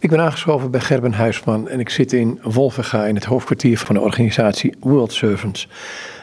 [0.00, 3.94] Ik ben aangeschoven bij Gerben Huisman en ik zit in Wolvenga in het hoofdkwartier van
[3.94, 5.68] de organisatie World Servants.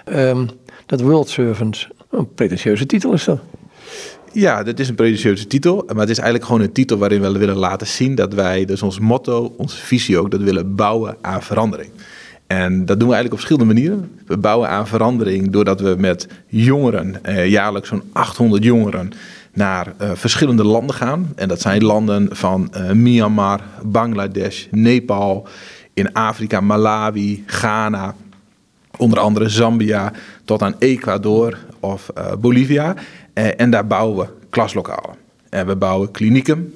[0.06, 0.50] Um,
[0.86, 3.40] dat World Servants, een pretentieuze titel is dat.
[4.32, 5.84] Ja, dat is een pretentieuze titel.
[5.88, 8.82] Maar het is eigenlijk gewoon een titel waarin we willen laten zien dat wij, dus
[8.82, 11.90] ons motto, onze visie ook, dat willen bouwen aan verandering.
[12.48, 14.12] En dat doen we eigenlijk op verschillende manieren.
[14.26, 19.12] We bouwen aan verandering doordat we met jongeren, eh, jaarlijks zo'n 800 jongeren,
[19.56, 21.32] naar uh, verschillende landen gaan.
[21.36, 25.48] En dat zijn landen van uh, Myanmar, Bangladesh, Nepal,
[25.94, 28.16] in Afrika, Malawi, Ghana,
[28.98, 30.12] onder andere Zambia,
[30.46, 32.96] tot aan Ecuador of uh, Bolivia.
[33.34, 35.16] en daar bouwen we klaslokalen.
[35.50, 36.74] En we bouwen klinieken.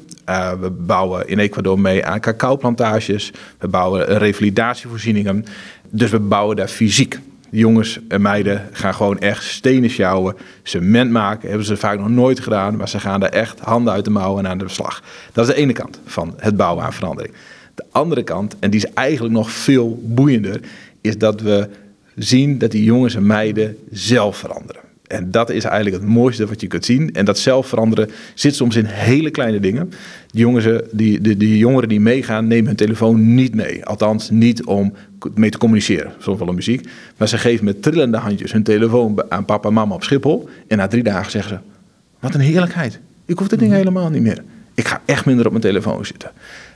[0.59, 3.31] we bouwen in Ecuador mee aan cacaoplantages.
[3.59, 5.45] We bouwen revalidatievoorzieningen.
[5.89, 7.19] Dus we bouwen daar fysiek
[7.51, 11.47] jongens en meiden gaan gewoon echt stenen sjouwen, cement maken.
[11.47, 14.45] Hebben ze vaak nog nooit gedaan, maar ze gaan daar echt handen uit de mouwen
[14.45, 15.03] en aan de slag.
[15.31, 17.33] Dat is de ene kant van het bouwen aan verandering.
[17.75, 20.59] De andere kant, en die is eigenlijk nog veel boeiender,
[21.01, 21.69] is dat we
[22.15, 24.88] zien dat die jongens en meiden zelf veranderen.
[25.09, 27.13] En dat is eigenlijk het mooiste wat je kunt zien.
[27.13, 29.89] En dat zelf veranderen zit soms in hele kleine dingen.
[30.31, 33.85] Die, jongens, die, de, die jongeren die meegaan, nemen hun telefoon niet mee.
[33.85, 34.93] Althans, niet om
[35.35, 36.11] mee te communiceren.
[36.19, 36.87] Soms wel muziek.
[37.17, 40.49] Maar ze geven met trillende handjes hun telefoon aan papa en mama op Schiphol.
[40.67, 41.77] En na drie dagen zeggen ze:
[42.19, 42.99] Wat een heerlijkheid.
[43.25, 43.79] Ik hoef dit ding mhm.
[43.79, 44.43] helemaal niet meer.
[44.73, 46.31] Ik ga echt minder op mijn telefoon zitten.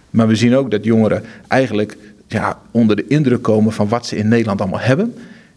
[0.10, 1.98] Maar we zien ook dat jongeren eigenlijk
[2.28, 5.14] ja, onder de indruk komen van wat ze in Nederland allemaal hebben.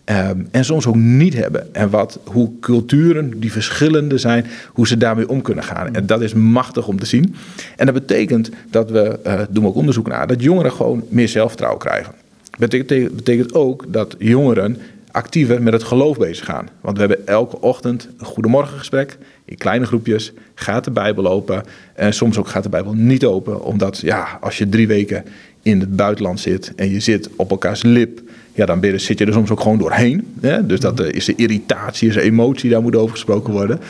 [0.07, 1.75] Ehm, en soms ook niet hebben.
[1.75, 5.95] En wat, hoe culturen die verschillende zijn, hoe ze daarmee om kunnen gaan.
[5.95, 7.35] En dat is machtig om te zien.
[7.77, 11.81] En dat betekent dat we, uh, doen ook onderzoek naar, dat jongeren gewoon meer zelfvertrouwen
[11.81, 12.13] krijgen.
[12.59, 14.77] Betekent, betekent ook dat jongeren
[15.11, 16.69] actiever met het geloof bezig gaan.
[16.81, 20.33] Want we hebben elke ochtend een goedemorgengesprek in kleine groepjes.
[20.55, 21.63] Gaat de Bijbel open
[21.95, 23.65] en soms ook gaat de Bijbel niet open.
[23.65, 25.25] Omdat ja, als je drie weken
[25.63, 28.21] in het buitenland zit en je zit op elkaars lip
[28.57, 30.35] ja, dan zit je er soms ook gewoon doorheen.
[30.41, 30.67] Hè?
[30.67, 33.81] Dus dat eh, is de irritatie, is de emotie, daar moet over gesproken worden.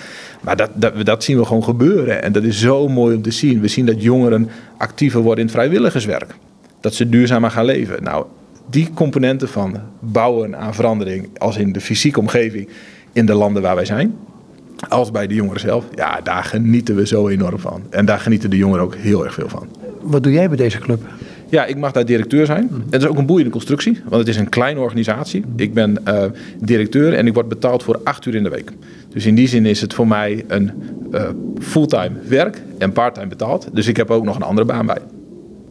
[0.41, 2.23] Maar dat, dat, dat zien we gewoon gebeuren.
[2.23, 3.61] En dat is zo mooi om te zien.
[3.61, 6.35] We zien dat jongeren actiever worden in het vrijwilligerswerk.
[6.81, 8.03] Dat ze duurzamer gaan leven.
[8.03, 8.27] Nou,
[8.71, 12.69] die componenten van bouwen aan verandering, als in de fysieke omgeving
[13.13, 14.17] in de landen waar wij zijn,
[14.89, 17.83] als bij de jongeren zelf, ja, daar genieten we zo enorm van.
[17.91, 19.69] En daar genieten de jongeren ook heel erg veel van.
[20.01, 21.01] Wat doe jij bij deze club?
[21.49, 22.69] Ja, ik mag daar directeur zijn.
[22.71, 22.81] Mhm.
[22.91, 25.45] Het is ook een boeiende constructie, want het is een kleine organisatie.
[25.57, 26.25] Ik ben uh,
[26.61, 28.73] directeur en ik word betaald voor acht uur in de week.
[29.09, 30.73] Dus in die zin is het voor mij een
[31.13, 33.69] uh, fulltime werk en parttime betaald.
[33.73, 35.01] Dus ik heb ook nog een andere baan bij.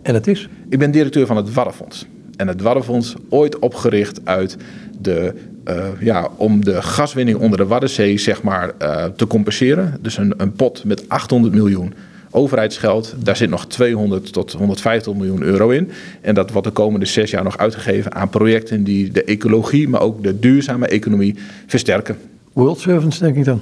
[0.02, 0.50] En dat is?
[0.70, 2.06] Ik ben directeur van het Waddenfonds.
[2.36, 4.58] En het Waddenfonds, ooit opgericht uit
[5.02, 5.34] de,
[5.66, 8.72] uh, ja, om de gaswinning onder de Waddenzee zeg maar,
[9.16, 9.98] te compenseren.
[10.02, 11.94] Dus een, een pot met 800 miljoen
[12.36, 13.16] overheidsgeld.
[13.18, 15.92] Daar zit nog 200 tot 150 miljoen euro in.
[16.22, 20.02] En dat wordt de komende zes jaar nog uitgegeven aan projecten die de ecologie, maar
[20.02, 21.36] ook de duurzame economie
[21.66, 22.18] versterken.
[22.54, 23.62] World Servants, denk ik dan?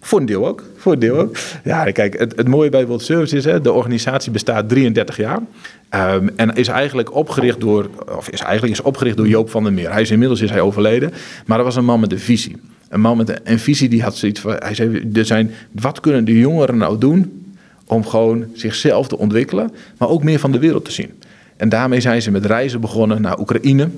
[0.00, 0.64] Voor een deel ook.
[0.76, 1.36] Voor een deel ook.
[1.64, 5.40] Ja, kijk, het, het mooie bij World Service is, hè, de organisatie bestaat 33 jaar.
[5.94, 9.72] Um, en is eigenlijk opgericht door, of is eigenlijk is opgericht door Joop van der
[9.72, 9.92] Meer.
[9.92, 11.12] Hij is inmiddels is hij overleden,
[11.46, 12.56] maar dat was een man met een visie.
[12.88, 16.24] Een man met een visie die had zoiets van, hij zei, er zijn, wat kunnen
[16.24, 17.40] de jongeren nou doen
[17.90, 21.22] om gewoon zichzelf te ontwikkelen, maar ook meer van de wereld te zien.
[21.56, 23.90] En daarmee zijn ze met reizen begonnen naar Oekraïne,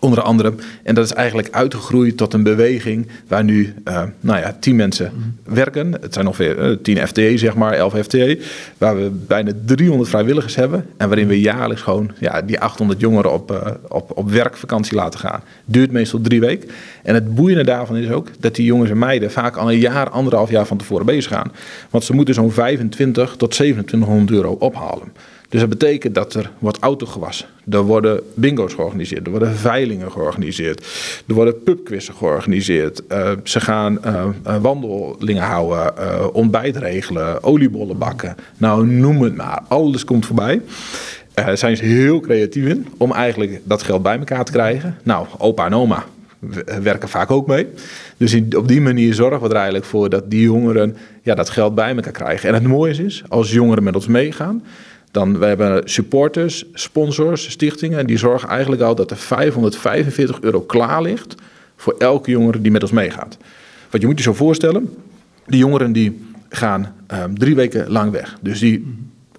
[0.00, 0.52] onder andere.
[0.82, 5.12] En dat is eigenlijk uitgegroeid tot een beweging waar nu uh, nou ja, tien mensen
[5.14, 5.54] mhm.
[5.54, 5.92] werken.
[6.00, 8.40] Het zijn ongeveer uh, tien FTE, zeg maar, elf FTE.
[8.78, 10.86] Waar we bijna 300 vrijwilligers hebben.
[10.96, 15.20] En waarin we jaarlijks gewoon ja, die 800 jongeren op, uh, op, op werkvakantie laten
[15.20, 15.42] gaan.
[15.64, 16.68] Duurt meestal drie weken.
[17.02, 20.10] En het boeiende daarvan is ook dat die jongens en meiden vaak al een jaar,
[20.10, 21.52] anderhalf jaar van tevoren bezig gaan.
[21.90, 25.12] Want ze moeten zo'n 25 tot 2700 euro ophalen.
[25.50, 27.46] Dus dat betekent dat er wordt autogewassen.
[27.70, 29.24] Er worden bingo's georganiseerd.
[29.24, 30.86] Er worden veilingen georganiseerd.
[31.26, 33.02] Er worden pubquizzen georganiseerd.
[33.12, 38.36] Uh, ze gaan uh, wandelingen houden, uh, ontbijt regelen, oliebollen bakken.
[38.56, 39.62] Nou, noem het maar.
[39.68, 40.60] Alles komt voorbij.
[41.34, 44.96] Daar zijn ze heel creatief in om eigenlijk dat geld bij elkaar te krijgen.
[45.02, 46.04] Nou, opa en oma
[46.82, 47.66] werken vaak ook mee.
[48.16, 51.74] Dus op die manier zorgen we er eigenlijk voor dat die jongeren ja, dat geld
[51.74, 52.48] bij elkaar krijgen.
[52.48, 54.62] En het mooie is, als jongeren met ons meegaan,
[55.10, 57.98] dan we hebben supporters, sponsors, stichtingen.
[57.98, 61.34] En die zorgen eigenlijk al dat er 545 euro klaar ligt
[61.76, 63.36] voor elke jongere die met ons meegaat.
[63.90, 64.94] Wat je moet je zo voorstellen,
[65.46, 68.36] die jongeren die gaan um, drie weken lang weg.
[68.40, 68.78] Dus die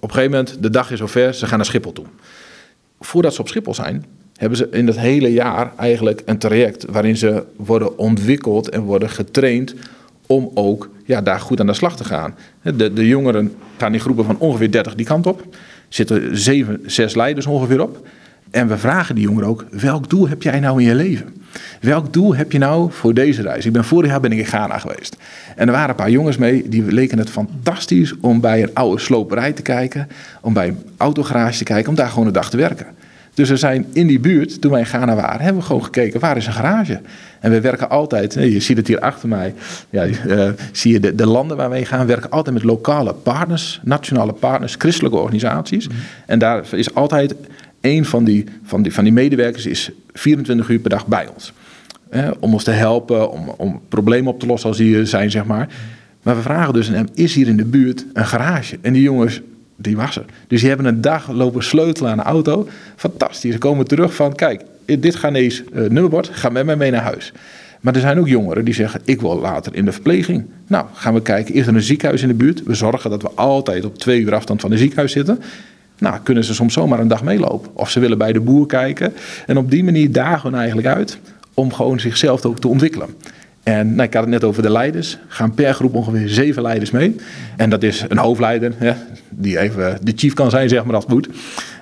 [0.00, 2.04] op een gegeven moment, de dag is zover, ze gaan naar Schiphol toe.
[3.00, 4.04] Voordat ze op Schiphol zijn,
[4.36, 9.10] hebben ze in dat hele jaar eigenlijk een traject waarin ze worden ontwikkeld en worden
[9.10, 9.74] getraind
[10.34, 12.34] om ook ja, daar goed aan de slag te gaan.
[12.62, 15.56] De, de jongeren gaan in groepen van ongeveer 30 die kant op.
[15.88, 18.06] zitten zeven, zes leiders ongeveer op.
[18.50, 21.34] En we vragen die jongeren ook, welk doel heb jij nou in je leven?
[21.80, 23.66] Welk doel heb je nou voor deze reis?
[23.66, 25.16] Ik ben vorig jaar ben ik in Ghana geweest.
[25.56, 29.00] En er waren een paar jongens mee, die leken het fantastisch om bij een oude
[29.00, 30.08] sloperij te kijken.
[30.40, 32.86] Om bij een autogarage te kijken, om daar gewoon een dag te werken.
[33.34, 36.20] Dus we zijn in die buurt, toen wij in Ghana waren, hebben we gewoon gekeken,
[36.20, 37.00] waar is een garage?
[37.40, 39.54] En we werken altijd, je ziet het hier achter mij,
[39.90, 43.80] ja, uh, zie je de, de landen waar wij gaan, werken altijd met lokale partners,
[43.84, 45.88] nationale partners, christelijke organisaties.
[45.88, 45.96] Mhm.
[46.26, 47.34] En daar is altijd
[47.80, 51.52] een van die, van, die, van die medewerkers is 24 uur per dag bij ons.
[52.40, 55.44] om ons te helpen, om, om problemen op te lossen als die er zijn, zeg
[55.44, 55.68] maar.
[56.22, 58.78] Maar we vragen dus aan hem, is hier in de buurt een garage?
[58.80, 59.40] En die jongens,
[59.82, 60.24] die was er.
[60.46, 62.68] Dus die hebben een dag lopen sleutelen aan de auto.
[62.96, 63.52] Fantastisch.
[63.52, 67.32] Ze komen terug van, kijk, dit Ghanese uh, nummerbord, ga met mij mee naar huis.
[67.80, 70.44] Maar er zijn ook jongeren die zeggen, ik wil later in de verpleging.
[70.66, 72.62] Nou, gaan we kijken, is er een ziekenhuis in de buurt?
[72.62, 75.40] We zorgen dat we altijd op twee uur afstand van een ziekenhuis zitten.
[75.98, 77.70] Nou, kunnen ze soms zomaar een dag meelopen.
[77.74, 79.12] Of ze willen bij de boer kijken.
[79.46, 81.18] En op die manier dagen we eigenlijk uit
[81.54, 83.08] om gewoon zichzelf ook te ontwikkelen.
[83.62, 85.18] En nou, ik had het net over de leiders.
[85.28, 87.16] Gaan per groep ongeveer zeven leiders mee.
[87.56, 88.96] En dat is een hoofdleider, ja,
[89.30, 91.28] die even de chief kan zijn, zeg maar, als het moet.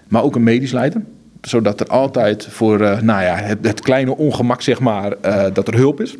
[0.09, 1.03] Maar ook een medisch leider.
[1.41, 5.75] Zodat er altijd voor uh, nou ja, het, kleine ongemak, zeg maar, uh, dat er
[5.75, 6.17] hulp is.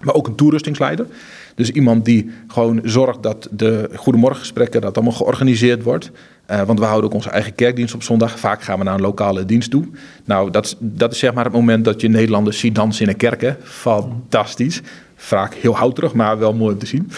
[0.00, 1.06] Maar ook een toerustingsleider.
[1.54, 6.10] Dus iemand die gewoon zorgt dat de goedemorgengesprekken, dat allemaal georganiseerd wordt.
[6.50, 8.38] Uh, want we houden ook onze eigen kerkdienst op zondag.
[8.38, 9.84] Vaak gaan we naar een lokale dienst toe.
[10.24, 13.16] Nou, dat, dat is zeg maar het moment dat je Nederlanders ziet dansen in een
[13.16, 13.40] kerk.
[13.40, 13.54] Hè.
[13.62, 14.80] Fantastisch.
[15.16, 17.10] Vaak heel houterig, maar wel mooi om te zien.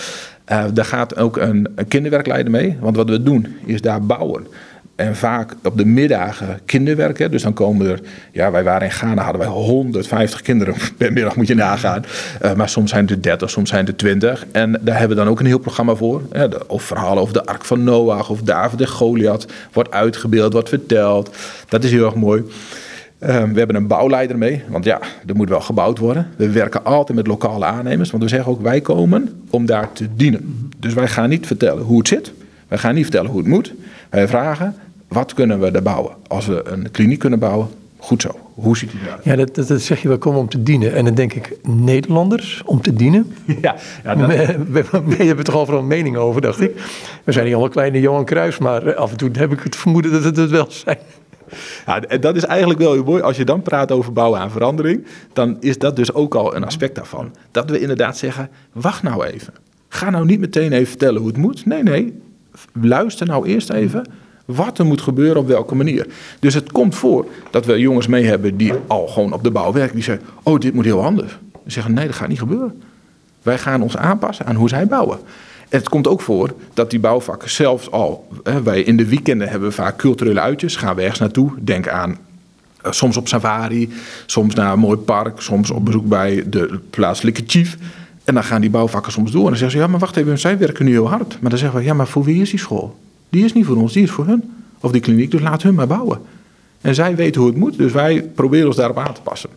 [0.53, 2.77] Uh, daar gaat ook een kinderwerkleider mee.
[2.81, 4.47] Want wat we doen, is daar bouwen.
[4.97, 7.31] En vaak op de middagen kinderwerken.
[7.31, 8.01] Dus dan komen er,
[8.33, 12.05] ja, wij waren in Ghana, hadden wij 150 kinderen per middag, moet je nagaan.
[12.43, 14.47] Uh, maar soms zijn het er 30, soms zijn het er 20.
[14.53, 16.23] En daar hebben we dan ook een heel programma voor.
[16.67, 19.47] of verhalen over de Ark van Noach of David en Goliath.
[19.73, 21.37] Wordt uitgebeeld, wordt verteld.
[21.69, 22.43] Dat is heel erg mooi.
[22.43, 26.29] Uh, we hebben een bouwleider mee, want ja, er moet wel gebouwd worden.
[26.37, 30.09] We werken altijd met lokale aannemers, want we zeggen ook wij komen om daar te
[30.17, 30.71] dienen.
[30.79, 32.33] Dus wij gaan niet vertellen hoe het zit.
[32.69, 33.75] Wij gaan niet vertellen hoe het moet.
[34.11, 34.75] Wij vragen,
[35.15, 36.13] wat kunnen we daar bouwen?
[36.27, 37.69] Als we een kliniek kunnen bouwen,
[37.99, 38.31] goed zo.
[38.55, 39.25] Hoe ziet die eruit?
[39.25, 40.95] Ja, dat, dat, zeg je, we komen om te dienen.
[40.95, 43.35] En dan denk ik, Nederlanders om te dienen?
[43.61, 44.29] Ja, ja dat...
[44.29, 46.77] we, we, we, hebben toch overal een mening over, dacht ik.
[47.25, 50.13] We zijn niet allemaal kleine Johan Kruis, maar af en toe heb ik het vermoeden
[50.13, 50.99] dat het het wel zijn.
[51.87, 53.23] Ja, en dat is eigenlijk wel heel mooi.
[53.23, 56.65] Als je dan praat over bouwen aan verandering, dan is dat dus ook al een
[56.65, 57.35] aspect daarvan.
[57.51, 59.55] Dat we inderdaad zeggen, wacht nou even.
[59.89, 61.67] Ga nou niet meteen even vertellen hoe het moet.
[61.67, 62.21] Nee, nee,
[62.73, 64.05] luister nou eerst even
[64.45, 66.07] wat er moet gebeuren op welke manier.
[66.41, 69.73] Dus het komt voor dat we jongens mee hebben die al gewoon op de bouw
[69.73, 69.95] werken.
[69.95, 71.39] Die zeggen, oh dit moet heel anders.
[71.65, 72.83] Ze zeggen, nee dat gaat niet gebeuren.
[73.43, 75.19] Wij gaan ons aanpassen aan hoe zij bouwen.
[75.69, 78.29] En het komt ook voor dat die bouwvakken zelfs al...
[78.43, 80.77] Hè, wij in de weekenden hebben vaak culturele uitjes.
[80.77, 81.51] Gaan we ergens naartoe.
[81.61, 82.19] Denk aan
[82.83, 83.93] eh, soms op safari,
[84.27, 85.41] soms naar een mooi park...
[85.41, 87.77] soms op bezoek bij de plaatselijke chief...
[88.25, 89.43] En dan gaan die bouwvakken soms door.
[89.43, 91.37] En dan zeggen ze, ja, maar wacht even, zij werken nu heel hard.
[91.41, 92.97] Maar dan zeggen we, ja, maar voor wie is die school?
[93.31, 94.53] Die is niet voor ons, die is voor hun.
[94.81, 96.21] Of die kliniek, dus laat hun maar bouwen.
[96.81, 99.51] En zij weten hoe het moet, dus wij proberen ons daarop aan te passen.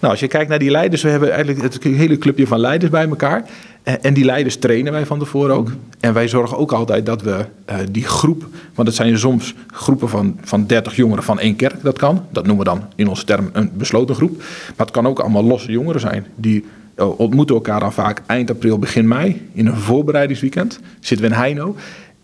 [0.00, 2.90] Nou, als je kijkt naar die leiders, we hebben eigenlijk het hele clubje van leiders
[2.90, 3.44] bij elkaar.
[3.82, 5.72] En die leiders trainen wij van tevoren ook.
[6.00, 10.08] En wij zorgen ook altijd dat we uh, die groep, want het zijn soms groepen
[10.08, 12.24] van, van 30 jongeren van één kerk, dat kan.
[12.30, 14.36] Dat noemen we dan in onze term een besloten groep.
[14.76, 16.26] Maar het kan ook allemaal losse jongeren zijn.
[16.34, 16.64] Die
[16.96, 20.80] uh, ontmoeten elkaar dan vaak eind april, begin mei in een voorbereidingsweekend.
[21.00, 21.76] Zitten we in Heino.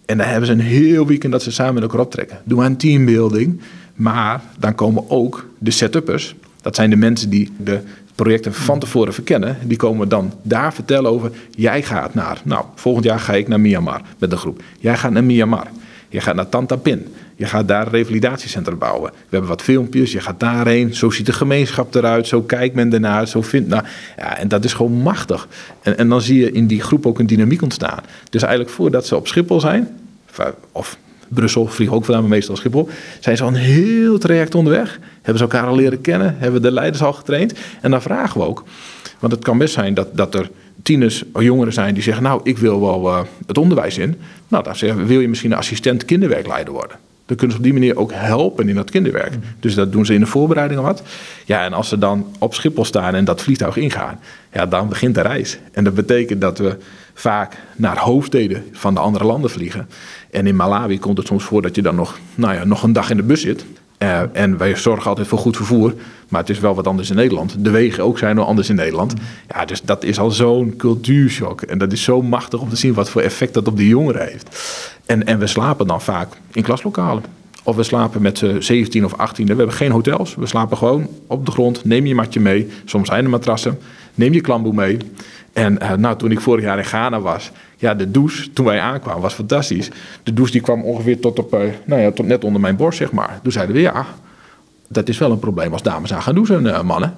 [0.07, 2.39] En dan hebben ze een heel weekend dat ze samen met elkaar optrekken.
[2.45, 3.61] Doen we een teambuilding.
[3.95, 6.35] Maar dan komen ook de setuppers.
[6.63, 7.81] Dat zijn de mensen die de
[8.15, 9.57] projecten van tevoren verkennen.
[9.63, 11.31] Die komen dan daar vertellen over.
[11.51, 12.41] Jij gaat naar.
[12.45, 14.63] Nou, volgend jaar ga ik naar Myanmar met de groep.
[14.79, 15.67] Jij gaat naar Myanmar.
[16.09, 17.07] Je gaat naar Tantapin.
[17.37, 19.11] Je gaat daar een revalidatiecentrum bouwen.
[19.11, 20.13] We hebben wat filmpjes.
[20.13, 20.95] Je gaat daarheen.
[20.95, 22.27] Zo ziet de gemeenschap eruit.
[22.27, 23.29] Zo kijkt men ernaar.
[23.29, 23.69] Zo vindt.
[23.69, 23.85] Nou,
[24.17, 25.49] ja, en dat is gewoon machtig.
[25.83, 28.01] En, en dan zie je in die groep ook een dynamiek ontstaan.
[28.31, 29.89] Dus eigenlijk voordat ze op Schiphol zijn.
[30.73, 30.97] Of
[31.29, 32.89] Brussel, vliegen ook vandaan, maar meestal Schiphol.
[33.21, 34.99] Zijn ze al een heel traject onderweg.
[35.15, 36.37] Hebben ze elkaar al leren kennen.
[36.39, 37.53] Hebben de leiders al getraind.
[37.81, 38.65] En dan vragen we ook.
[39.19, 40.51] Want het kan best zijn dat, dat er
[40.83, 42.23] tieners of jongeren zijn die zeggen...
[42.23, 44.17] nou, ik wil wel uh, het onderwijs in.
[44.49, 46.97] Nou, dan zeggen we, wil je misschien een assistent kinderwerkleider worden?
[47.27, 49.35] Dan kunnen ze op die manier ook helpen in dat kinderwerk.
[49.61, 51.03] Dus dat doen ze in de voorbereiding al wat.
[51.45, 54.21] Ja, en als ze dan op Schiphol staan en dat vliegtuig ingaan,
[54.53, 55.59] ja, dan begint de reis.
[55.73, 56.77] En dat betekent dat we
[57.15, 59.89] vaak naar hoofdsteden van de andere landen vliegen.
[60.31, 62.93] En in Malawi komt het soms voor dat je dan nog, nou ja, nog een
[62.93, 63.65] dag in de bus zit.
[64.05, 65.95] Uh, en wij zorgen altijd voor goed vervoer.
[66.29, 67.65] Maar het is wel wat anders in Nederland.
[67.65, 69.15] De wegen ook zijn wel anders in Nederland.
[69.49, 71.63] Ja, dus dat is al zo'n cultuurshock.
[71.63, 74.27] En dat is zo machtig om te zien wat voor effect dat op de jongeren
[74.27, 74.59] heeft.
[75.07, 77.23] En, en we slapen dan vaak in klaslokalen.
[77.63, 79.47] Of we slapen met z'n 17 of 18.
[79.47, 80.35] We hebben geen hotels.
[80.35, 81.85] We slapen gewoon op de grond.
[81.85, 82.69] Neem je matje mee.
[82.85, 83.79] Soms zijn er matrassen.
[84.15, 84.99] Neem je klamboe mee.
[85.55, 88.81] En uh, nou, toen ik vorig jaar in Ghana was, ja, de douche, toen wij
[88.81, 89.91] aankwamen, was fantastisch.
[90.23, 92.99] De douche die kwam ongeveer tot, op, uh, nou ja, tot net onder mijn borst,
[92.99, 93.39] zeg maar.
[93.43, 94.07] Toen zeiden we, ja,
[94.89, 97.15] dat is wel een probleem als dames aan gaan douchen, uh, mannen.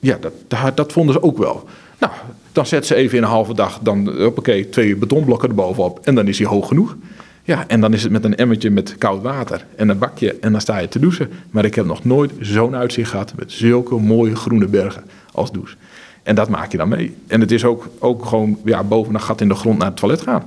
[0.00, 1.68] Ja, dat, dat, dat, vonden ze ook wel.
[1.98, 2.12] Nou,
[2.52, 6.00] dan zet ze even in een halve dag, dan, hoppakee, twee betonblokken erbovenop.
[6.02, 6.96] En dan is hij hoog genoeg.
[7.46, 10.52] Ja, en dan is het met een emmertje met koud water en een bakje en
[10.52, 11.30] dan sta je te douchen.
[11.50, 15.76] Maar ik heb nog nooit zo'n uitzicht gehad met zulke mooie groene bergen als douche.
[16.24, 17.16] En dat maak je dan mee.
[17.26, 19.96] En het is ook, ook gewoon ja, boven een gat in de grond naar het
[19.96, 20.42] toilet gaan.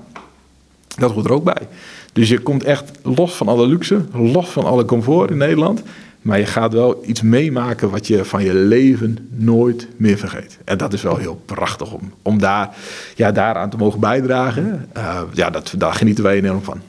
[0.97, 1.67] Dat hoort er ook bij.
[2.13, 5.83] Dus je komt echt los van alle luxe, los van alle comfort in Nederland.
[6.21, 10.57] Maar je gaat wel iets meemaken wat je van je leven nooit meer vergeet.
[10.63, 12.75] En dat is wel heel prachtig om, om daar,
[13.15, 14.89] ja, daaraan te mogen bijdragen.
[14.97, 16.81] Uh, ja, dat, daar genieten wij enorm van.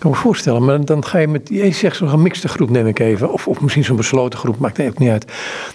[0.00, 2.86] Ik kan me voorstellen, maar dan ga je met, je zegt zo'n gemixte groep neem
[2.86, 5.26] ik even, of, of misschien zo'n besloten groep, maakt ook niet uit.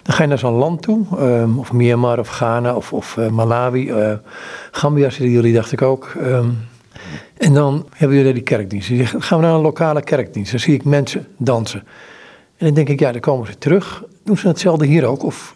[0.04, 3.30] Dan ga je naar zo'n land toe, um, of Myanmar of Ghana of, of uh,
[3.30, 4.14] Malawi, uh,
[4.72, 6.14] Gambia zitten jullie dacht ik ook.
[6.22, 6.58] Um,
[7.38, 8.90] en dan hebben jullie die kerkdienst.
[9.12, 11.84] Dan gaan we naar een lokale kerkdienst, dan zie ik mensen dansen.
[12.58, 14.04] En dan denk ik, ja, dan komen ze terug.
[14.24, 15.24] Doen ze hetzelfde hier ook?
[15.24, 15.56] Of...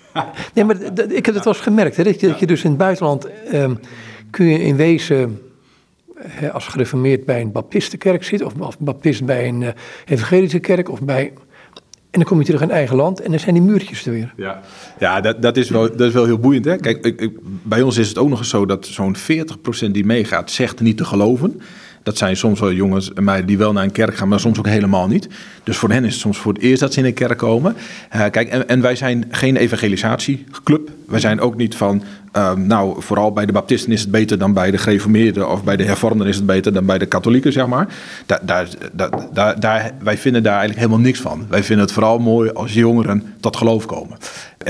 [0.54, 0.76] Nee, maar
[1.10, 3.28] ik heb het wel eens gemerkt, hè, dat, je, dat je dus in het buitenland
[3.54, 3.80] um,
[4.30, 5.42] kun je in wezen
[6.52, 9.70] als gereformeerd bij een baptistenkerk zit, of als baptist bij een uh,
[10.06, 11.34] evangelische kerk, of bij...
[12.12, 14.34] En dan kom je terug in eigen land en dan zijn die muurtjes er weer.
[14.36, 14.62] Ja,
[15.00, 16.66] ja dat, dat, is wel, dat is wel heel boeiend.
[16.66, 16.76] Hè?
[16.76, 19.16] Kijk, ik, bij ons is het ook nog eens zo dat zo'n
[19.88, 21.62] 40% die meegaat zegt niet te geloven.
[22.10, 24.60] Dat zijn soms wel jongens en meiden die wel naar een kerk gaan, maar soms
[24.60, 25.28] ook helemaal niet.
[25.64, 27.76] Dus voor hen is het soms voor het eerst dat ze in een kerk komen.
[28.16, 30.90] Uh, kijk, en, wij zijn geen evangelisatieclub.
[31.08, 32.04] Wij zijn ook niet van,
[32.38, 35.50] uh, nou, vooral bij de baptisten is het beter dan bij de gereformeerden...
[35.50, 37.88] of bij de hervormden is het beter dan bij de katholieken, zeg maar.
[38.26, 38.68] Daar, daar,
[39.34, 41.46] daar, daar, wij vinden daar eigenlijk helemaal niks van.
[41.50, 44.18] Wij vinden het vooral mooi als jongeren tot geloof komen.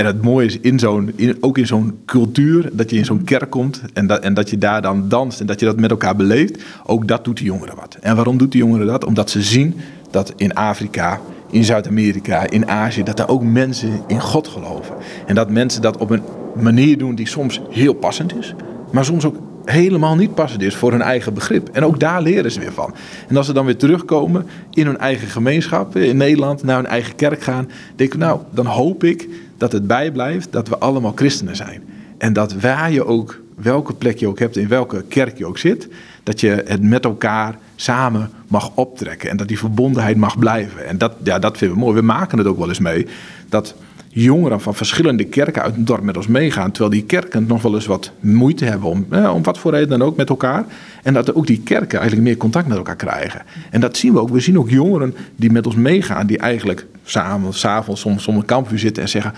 [0.00, 3.50] En het mooie is in zo'n, ook in zo'n cultuur, dat je in zo'n kerk
[3.50, 6.16] komt en dat, en dat je daar dan danst en dat je dat met elkaar
[6.16, 6.62] beleeft.
[6.86, 7.96] Ook dat doet de jongeren wat.
[8.00, 9.04] En waarom doet de jongeren dat?
[9.04, 9.74] Omdat ze zien
[10.10, 14.94] dat in Afrika, in Zuid-Amerika, in Azië, dat daar ook mensen in God geloven.
[15.26, 16.22] En dat mensen dat op een
[16.60, 18.54] manier doen die soms heel passend is,
[18.92, 21.68] maar soms ook helemaal niet passend is voor hun eigen begrip.
[21.68, 22.94] En ook daar leren ze weer van.
[23.28, 27.14] En als ze dan weer terugkomen in hun eigen gemeenschap, in Nederland, naar hun eigen
[27.14, 29.28] kerk gaan, denk ik, nou, dan hoop ik
[29.60, 31.82] dat het bijblijft dat we allemaal christenen zijn.
[32.18, 35.58] En dat waar je ook, welke plek je ook hebt, in welke kerk je ook
[35.58, 35.88] zit,
[36.22, 39.30] dat je het met elkaar samen mag optrekken.
[39.30, 40.86] En dat die verbondenheid mag blijven.
[40.86, 41.96] En dat, ja, dat vinden we mooi.
[41.96, 43.06] We maken het ook wel eens mee
[43.48, 43.74] dat
[44.12, 46.70] jongeren van verschillende kerken uit het dorp met ons meegaan.
[46.70, 49.88] Terwijl die kerken nog wel eens wat moeite hebben om, eh, om wat voor reden
[49.88, 50.64] dan ook met elkaar.
[51.02, 53.42] En dat ook die kerken eigenlijk meer contact met elkaar krijgen.
[53.70, 54.28] En dat zien we ook.
[54.28, 58.44] We zien ook jongeren die met ons meegaan, die eigenlijk samen, s'avonds soms om een
[58.44, 59.32] kampvuur zitten en zeggen: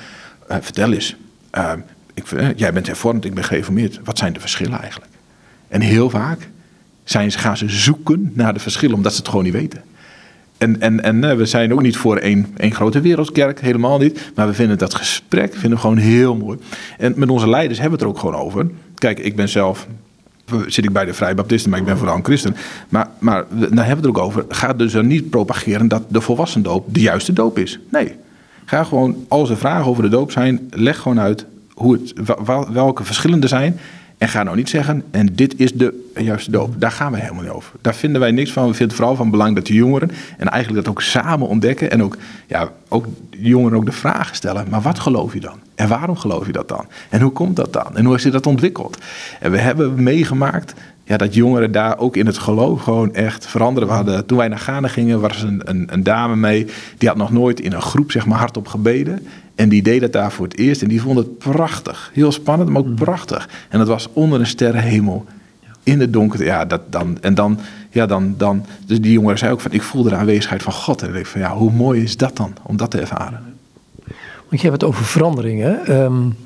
[0.51, 1.17] uh, Vertel eens,
[1.55, 1.73] uh,
[2.15, 4.01] ik, uh, jij bent hervormd, ik ben gereformeerd.
[4.05, 5.13] Wat zijn de verschillen eigenlijk?
[5.69, 6.49] En heel vaak
[7.05, 9.83] zijn ze, gaan ze zoeken naar de verschillen omdat ze het gewoon niet weten.
[10.63, 14.33] En, en, en we zijn ook niet voor één, één grote wereldkerk, helemaal niet.
[14.35, 16.59] Maar we vinden dat gesprek vinden gewoon heel mooi.
[16.99, 18.71] En met onze leiders hebben we het er ook gewoon over.
[18.95, 19.87] Kijk, ik ben zelf
[20.67, 22.57] zit ik bij de Vrije Baptisten, maar ik ben vooral een christen.
[22.89, 24.45] Maar, maar dan hebben we het er ook over.
[24.49, 27.79] Ga dus er niet propageren dat de volwassendoop de juiste doop is.
[27.91, 28.15] Nee.
[28.65, 32.13] Ga gewoon, als er vragen over de doop zijn, leg gewoon uit hoe het,
[32.73, 33.79] welke verschillende zijn.
[34.23, 36.75] En ga nou niet zeggen, en dit is de juiste doop.
[36.79, 37.73] Daar gaan we helemaal niet over.
[37.81, 38.69] Daar vinden wij niks van.
[38.69, 41.91] We vinden vooral van belang dat de jongeren, en eigenlijk dat ook samen ontdekken.
[41.91, 44.67] En ook, ja, ook de jongeren ook de vragen stellen.
[44.71, 45.59] Maar wat geloof je dan?
[45.75, 46.87] En waarom geloof je dat dan?
[47.09, 47.97] En hoe komt dat dan?
[47.97, 48.99] En hoe is dat ontwikkeld?
[49.41, 50.75] En we hebben meegemaakt
[51.05, 53.89] ja, dat jongeren daar ook in het geloof gewoon echt veranderen.
[53.89, 56.67] We hadden, toen wij naar Ghana gingen, was een, een, een, dame mee.
[56.99, 59.27] Die had nog nooit in een groep zeg maar, hardop gebeden.
[59.55, 60.83] En die deed het daar voor het eerst.
[60.83, 62.11] En die vond het prachtig.
[62.13, 63.49] Heel spannend, maar ook prachtig.
[63.69, 65.25] En dat was onder een sterrenhemel.
[65.83, 66.45] In het donker.
[66.45, 67.19] Ja, dat dan.
[67.21, 67.59] En dan,
[67.91, 68.65] ja, dan, dan.
[68.87, 71.03] Dus die jongeren zei ook van: Ik voelde de aanwezigheid van God.
[71.03, 72.55] En ik dacht van: Ja, hoe mooi is dat dan?
[72.63, 73.41] Om dat te ervaren.
[74.49, 75.93] Want je hebt het over veranderingen.
[75.93, 76.37] Um,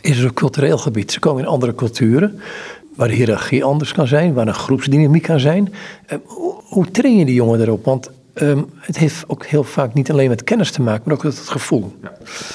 [0.00, 1.12] is er ook cultureel gebied?
[1.12, 2.40] Ze komen in andere culturen
[2.94, 5.72] waar de hiërarchie anders kan zijn, waar een groepsdynamiek kan zijn.
[6.24, 7.84] Hoe, hoe train je die jongen erop?
[7.84, 8.10] Want
[8.42, 11.38] um, het heeft ook heel vaak niet alleen met kennis te maken, maar ook met
[11.38, 11.96] het gevoel.
[12.02, 12.12] Ja,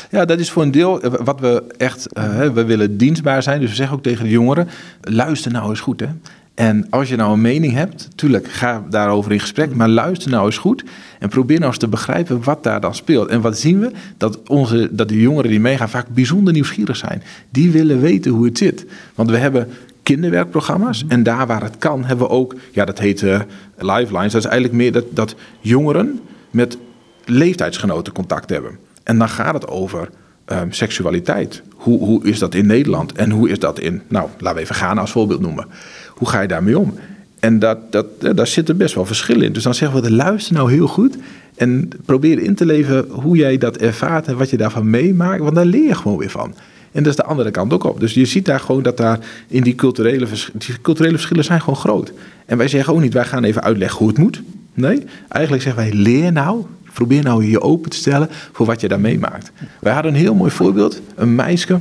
[0.10, 3.60] ja dat is voor een deel eh, wat we echt, uh, we willen dienstbaar zijn.
[3.60, 4.68] Dus we zeggen ook tegen de jongeren,
[5.02, 6.08] luister nou eens goed hè.
[6.54, 10.46] En als je nou een mening hebt, tuurlijk, ga daarover in gesprek, maar luister nou
[10.46, 10.84] eens goed
[11.20, 13.30] en probeer nou eens te begrijpen wat daar dan speelt.
[13.30, 13.92] En wat zien we?
[14.18, 17.24] Dat, onze, dat de jongeren die meegaan vaak bijzonder nieuwsgierig zijn.
[17.50, 18.86] Die willen weten hoe het zit.
[19.16, 19.68] Want we hebben
[20.12, 21.06] kinderwerkprogramma's.
[21.08, 23.40] En daar waar het kan, hebben we ook, ja, dat heet uh,
[23.78, 24.32] Lifelines.
[24.32, 26.78] Dat is eigenlijk meer dat, dat jongeren met
[27.26, 28.78] leeftijdsgenoten contact hebben.
[29.04, 30.10] En dan gaat het over
[30.52, 31.62] um, seksualiteit.
[31.76, 34.76] Hoe, hoe is dat in Nederland en hoe is dat in, nou, laten we even
[34.76, 35.66] gaan als voorbeeld noemen.
[36.10, 36.94] Hoe ga je daarmee om?
[37.40, 39.54] En dat, dat, eh, daar zitten best wel verschillen in.
[39.54, 41.18] Dus dan zeggen we, luister nou heel goed
[41.56, 45.42] en probeer in te leven hoe jij dat ervaart en wat je daarvan meemaakt.
[45.42, 46.54] Want daar leer je gewoon weer van.
[46.92, 48.00] En dat is de andere kant ook op.
[48.00, 51.76] Dus je ziet daar gewoon dat daar in die culturele, die culturele verschillen zijn gewoon
[51.76, 52.14] groot.
[52.46, 54.42] En wij zeggen ook niet, wij gaan even uitleggen hoe het moet.
[54.74, 58.88] Nee, eigenlijk zeggen wij, leer nou, probeer nou je open te stellen voor wat je
[58.88, 59.52] daar meemaakt.
[59.80, 61.80] Wij hadden een heel mooi voorbeeld, een meisje.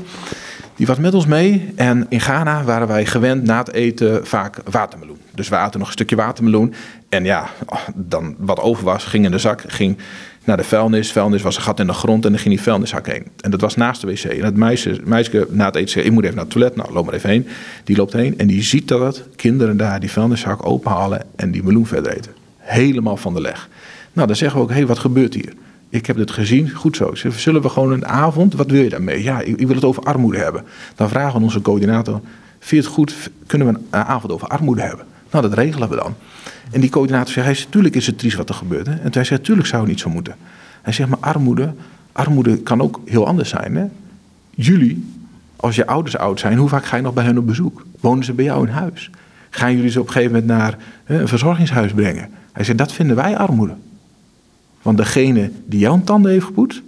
[0.77, 4.57] Die was met ons mee en in Ghana waren wij gewend na het eten vaak
[4.71, 5.19] watermeloen.
[5.35, 6.75] Dus we aten nog een stukje watermeloen.
[7.09, 7.49] En ja,
[7.95, 9.99] dan wat over was, ging in de zak, ging
[10.45, 11.13] naar de vuilnis.
[11.13, 13.27] Vuilnis was een gat in de grond en dan ging die vuilniszak heen.
[13.41, 14.25] En dat was naast de wc.
[14.25, 16.77] En het meisje, meisje na het eten zei, ik moet even naar het toilet.
[16.77, 17.47] Nou, loop maar even heen.
[17.85, 21.87] Die loopt heen en die ziet dat kinderen daar die vuilniszak openhalen en die meloen
[21.87, 22.33] verder eten.
[22.59, 23.69] Helemaal van de leg.
[24.13, 25.53] Nou, dan zeggen we ook, hé, hey, wat gebeurt hier?
[25.89, 27.15] Ik heb het gezien, goed zo.
[27.15, 29.23] Zullen we gewoon een avond, wat wil je daarmee?
[29.23, 30.65] Ja, ik, wil het over armoede hebben.
[30.95, 32.21] Dan vragen we onze coördinator,
[32.59, 35.07] vind je het goed, kunnen we een avond over armoede hebben?
[35.31, 36.15] Nou, dat regelen we dan.
[36.71, 38.87] En die coördinator zegt, hij zegt, tuurlijk is het triest wat er gebeurt.
[38.87, 40.37] En hij zegt, tuurlijk zou het niet zo moeten.
[40.83, 41.75] Hij zegt, maar armoede,
[42.13, 43.77] armoede kan ook heel anders zijn.
[43.77, 43.85] Hè?
[44.51, 45.05] Jullie,
[45.57, 47.87] als je ouders oud zijn, hoe vaak ga je nog bij hen op bezoek?
[48.01, 49.11] Wonen ze bij jou in huis?
[49.51, 52.31] Gaan jullie ze op een gegeven moment naar hè, een verzorgingshuis brengen?
[52.53, 53.75] Hij zegt, dat vinden wij armoede.
[54.83, 56.83] Want degene die jouw tanden heeft gepoetst,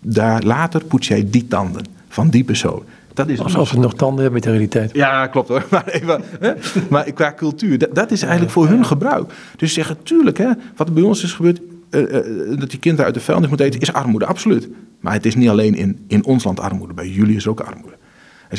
[0.00, 2.82] daar later poets jij die tanden van die persoon.
[3.18, 4.94] Dat is Alsof ze nog tanden hebben met de realiteit.
[4.94, 5.66] Ja, klopt hoor.
[5.70, 6.52] Maar, even, hè?
[6.90, 9.32] maar qua cultuur, dat, dat is eigenlijk voor hun gebruik.
[9.56, 11.60] Dus zeggen, tuurlijk, hè, wat bij ons is gebeurd,
[11.90, 14.68] uh, uh, dat die kinderen uit de vuilnis moeten eten, is armoede, absoluut.
[15.00, 17.96] Maar het is niet alleen in, in ons land armoede, bij jullie is ook armoede.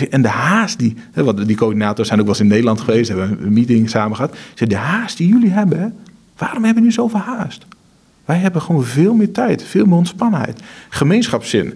[0.10, 3.10] En de haast die, hè, want die coördinators zijn ook wel eens in Nederland geweest,
[3.10, 4.36] hebben een meeting samen gehad.
[4.56, 5.88] De haast die jullie hebben, hè,
[6.38, 7.66] waarom hebben jullie zoveel haast?
[8.26, 10.60] Wij hebben gewoon veel meer tijd, veel meer ontspannenheid.
[10.90, 11.74] Gemeenschapszin.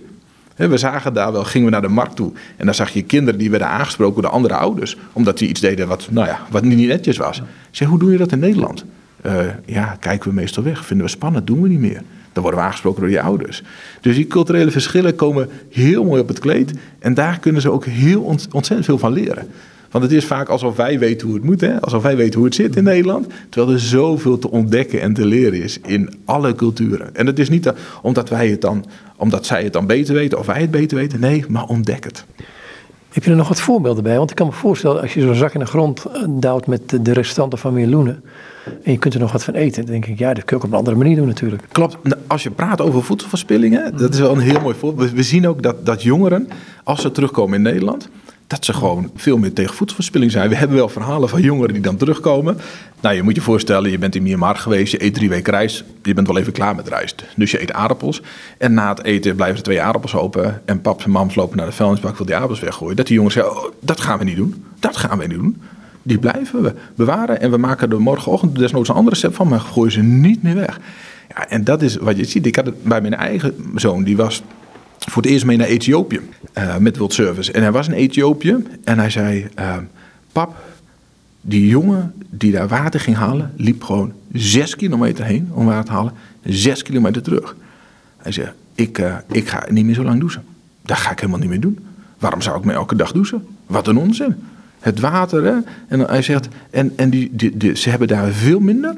[0.69, 2.31] We zagen daar wel, gingen we naar de markt toe.
[2.57, 4.97] En dan zag je kinderen die werden aangesproken door de andere ouders.
[5.13, 7.37] Omdat die iets deden wat, nou ja, wat niet netjes was.
[7.37, 8.85] Ik zei, hoe doe je dat in Nederland?
[9.25, 9.33] Uh,
[9.65, 10.85] ja, kijken we meestal weg.
[10.85, 12.01] Vinden we spannend, doen we niet meer.
[12.33, 13.63] Dan worden we aangesproken door je ouders.
[14.01, 16.73] Dus die culturele verschillen komen heel mooi op het kleed.
[16.99, 19.47] En daar kunnen ze ook heel ontzettend veel van leren.
[19.93, 21.81] Want het is vaak alsof wij weten hoe het moet, hè?
[21.81, 23.27] alsof wij weten hoe het zit in Nederland.
[23.49, 27.15] Terwijl er zoveel te ontdekken en te leren is in alle culturen.
[27.15, 28.85] En het is niet omdat wij het dan,
[29.23, 31.19] omdat zij het dan beter weten of wij het beter weten.
[31.19, 32.25] Nee, maar ontdek het.
[33.09, 34.17] Heb je er nog wat voorbeelden bij?
[34.17, 36.97] Want ik kan me voorstellen, als je zo'n zak in de grond eh, duwt met
[37.01, 38.23] de restanten van meloenen.
[38.83, 39.83] en je kunt er nog wat van eten.
[39.83, 41.63] dan denk ik, ja, dat kun je ook op een andere manier doen natuurlijk.
[41.71, 41.97] Klopt.
[42.03, 45.11] Nou, als je praat over voedselverspillingen, dat is wel een heel mooi voorbeeld.
[45.11, 46.47] We zien ook dat, dat jongeren,
[46.83, 48.09] als ze terugkomen in Nederland
[48.53, 50.49] dat ze gewoon veel meer tegen voedselverspilling zijn.
[50.49, 52.57] We hebben wel verhalen van jongeren die dan terugkomen.
[53.01, 55.83] Nou, je moet je voorstellen, je bent in Myanmar geweest, je eet drie weken rijst,
[56.03, 57.23] je bent wel even klaar met rijst.
[57.35, 58.21] Dus je eet aardappels.
[58.57, 60.61] En na het eten blijven er twee aardappels open.
[60.65, 62.95] En paps en mams lopen naar de vuilnisbak, wil die aardappels weggooien.
[62.95, 64.65] Dat die jongens zeggen, oh, dat gaan we niet doen.
[64.79, 65.61] Dat gaan we niet doen.
[66.03, 69.59] Die blijven we bewaren en we maken er morgenochtend desnoods een andere recept van, maar
[69.59, 70.79] gooien ze niet meer weg.
[71.29, 72.45] Ja, en dat is wat je ziet.
[72.45, 74.43] Ik had het bij mijn eigen zoon, die was
[74.97, 76.19] voor het eerst mee naar Ethiopië
[76.57, 77.51] uh, met World Service.
[77.51, 79.77] En hij was in Ethiopië en hij zei: uh,
[80.31, 80.63] Pap,
[81.41, 85.91] die jongen die daar water ging halen, liep gewoon zes kilometer heen om water te
[85.91, 87.55] halen, zes kilometer terug.
[88.17, 90.43] Hij zei: ik, uh, ik ga niet meer zo lang douchen.
[90.81, 91.79] Dat ga ik helemaal niet meer doen.
[92.19, 93.47] Waarom zou ik me elke dag douchen?
[93.65, 94.35] Wat een onzin.
[94.79, 95.55] Het water, hè?
[95.87, 98.95] En hij zegt: En, en die, die, die, ze hebben daar veel minder,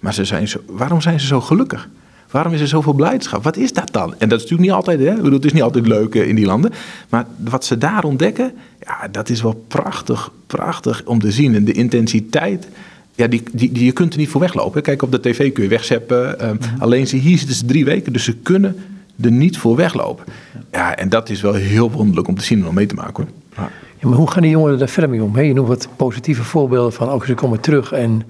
[0.00, 1.88] maar ze zijn zo, waarom zijn ze zo gelukkig?
[2.32, 3.42] Waarom is er zoveel blijdschap?
[3.42, 4.14] Wat is dat dan?
[4.18, 5.10] En dat is natuurlijk niet altijd, hè?
[5.10, 6.72] Ik bedoel, het is niet altijd leuk in die landen.
[7.08, 11.54] Maar wat ze daar ontdekken, ja, dat is wel prachtig, prachtig om te zien.
[11.54, 12.68] En de intensiteit,
[13.14, 14.82] ja, die, die, die, je kunt er niet voor weglopen.
[14.82, 16.48] Kijk, op de tv kun je wegzeppen.
[16.48, 18.76] Um, Alleen ze, hier zitten ze drie weken, dus ze kunnen
[19.20, 20.24] er niet voor weglopen.
[20.72, 23.28] Ja, en dat is wel heel wonderlijk om te zien en om mee te maken.
[23.54, 23.70] Hoor.
[24.02, 25.40] Ja, maar hoe gaan die jongeren daar verder mee om?
[25.40, 28.22] Je noemt wat positieve voorbeelden van, ook ze komen terug en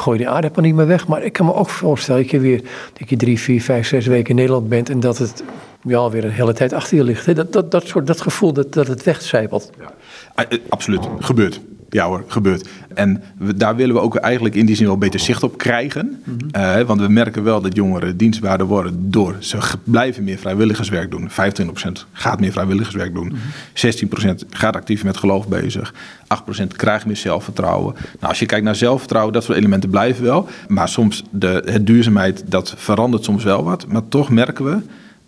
[0.00, 1.06] gooi die aardappel niet meer weg.
[1.06, 2.62] Maar ik kan me ook voorstellen dat je weer
[2.98, 5.42] dat je drie, vier, vijf, zes weken in Nederland bent en dat het
[5.82, 7.36] ja, alweer een hele tijd achter je ligt.
[7.36, 9.70] Dat, dat, dat, soort, dat gevoel dat, dat het wegcijpelt.
[9.78, 9.92] Ja.
[10.34, 11.60] Ah, eh, absoluut, gebeurt.
[11.90, 12.68] Ja hoor, gebeurt.
[12.94, 13.22] En
[13.56, 16.22] daar willen we ook eigenlijk in die zin wel beter zicht op krijgen.
[16.24, 16.36] Mhm.
[16.50, 21.30] Eh, want we merken wel dat jongeren dienstbaarder worden door ze blijven meer vrijwilligerswerk doen.
[21.30, 23.32] 25% gaat meer vrijwilligerswerk doen.
[23.74, 25.94] 16% gaat actief met geloof bezig.
[26.26, 27.94] 8% krijgt meer zelfvertrouwen.
[27.94, 30.48] Nou, als je kijkt naar zelfvertrouwen, dat soort elementen blijven wel.
[30.68, 33.86] Maar soms de het duurzaamheid, dat verandert soms wel wat.
[33.86, 34.78] Maar toch merken we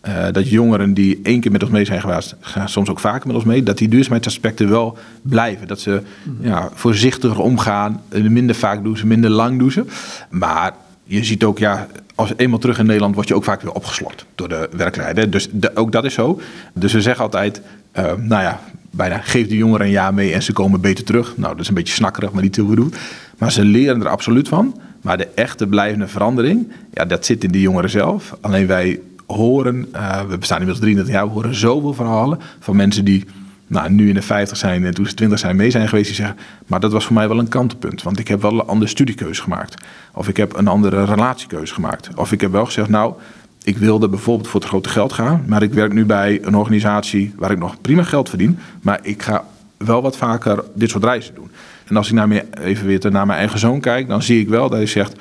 [0.08, 3.26] uh, dat jongeren die één keer met ons mee zijn geweest, gaan soms ook vaker
[3.26, 5.66] met ons mee, dat die duurzaamheidsaspecten wel blijven.
[5.66, 6.48] Dat ze mhm.
[6.48, 9.88] ja, voorzichtiger omgaan, minder vaak douchen, minder lang douchen.
[10.30, 10.72] Maar
[11.04, 14.24] je ziet ook, ja, als eenmaal terug in Nederland word je ook vaak weer opgeslokt
[14.34, 15.30] door de werkleider.
[15.30, 16.40] Dus ook dat is zo.
[16.74, 17.62] Dus we zeggen altijd,
[17.96, 18.60] uh, nou ja,
[18.90, 21.36] bijna geef de jongeren een jaar mee en ze komen beter terug.
[21.36, 22.96] Nou, dat is een beetje snakkerig, maar niet heel bedoeld.
[23.38, 24.80] Maar ze leren er absoluut van.
[25.02, 28.36] Maar de echte blijvende verandering, ja, dat zit in de jongeren zelf.
[28.40, 29.00] Alleen wij
[29.32, 33.24] horen, uh, we bestaan inmiddels 33 jaar, we horen zoveel verhalen van mensen die
[33.66, 36.16] nou, nu in de 50 zijn en toen ze 20 zijn mee zijn geweest, die
[36.16, 38.02] zeggen, maar dat was voor mij wel een kantelpunt.
[38.02, 39.82] Want ik heb wel een andere studiekeuze gemaakt.
[40.14, 42.08] Of ik heb een andere relatiekeuze gemaakt.
[42.14, 43.14] Of ik heb wel gezegd, nou,
[43.62, 47.34] ik wilde bijvoorbeeld voor het grote geld gaan, maar ik werk nu bij een organisatie
[47.36, 49.44] waar ik nog prima geld verdien, maar ik ga
[49.76, 51.50] wel wat vaker dit soort reizen doen.
[51.84, 54.68] En als ik naar even weer naar mijn eigen zoon kijk, dan zie ik wel
[54.68, 55.20] dat hij zegt,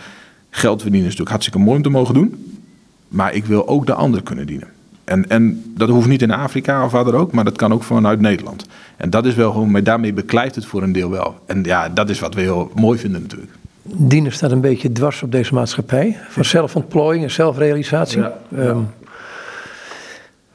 [0.49, 2.60] geld verdienen is natuurlijk hartstikke mooi om te mogen doen,
[3.11, 4.67] maar ik wil ook de ander kunnen dienen.
[5.03, 7.83] En, en dat hoeft niet in Afrika of waar dan ook, maar dat kan ook
[7.83, 8.65] vanuit Nederland.
[8.97, 11.39] En dat is wel gewoon, maar daarmee beklijft het voor een deel wel.
[11.45, 13.51] En ja, dat is wat we heel mooi vinden natuurlijk.
[13.83, 16.17] Dienen staat een beetje dwars op deze maatschappij.
[16.29, 18.21] Van zelfontplooiing en zelfrealisatie.
[18.21, 18.79] Ja, ehm,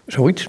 [0.07, 0.49] zoiets.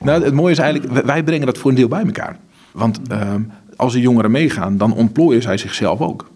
[0.00, 2.36] Nou, het mooie is eigenlijk, wij brengen dat voor een deel bij elkaar.
[2.72, 3.40] Want ehm,
[3.76, 6.30] als de jongeren meegaan, dan ontplooien zij zichzelf ook.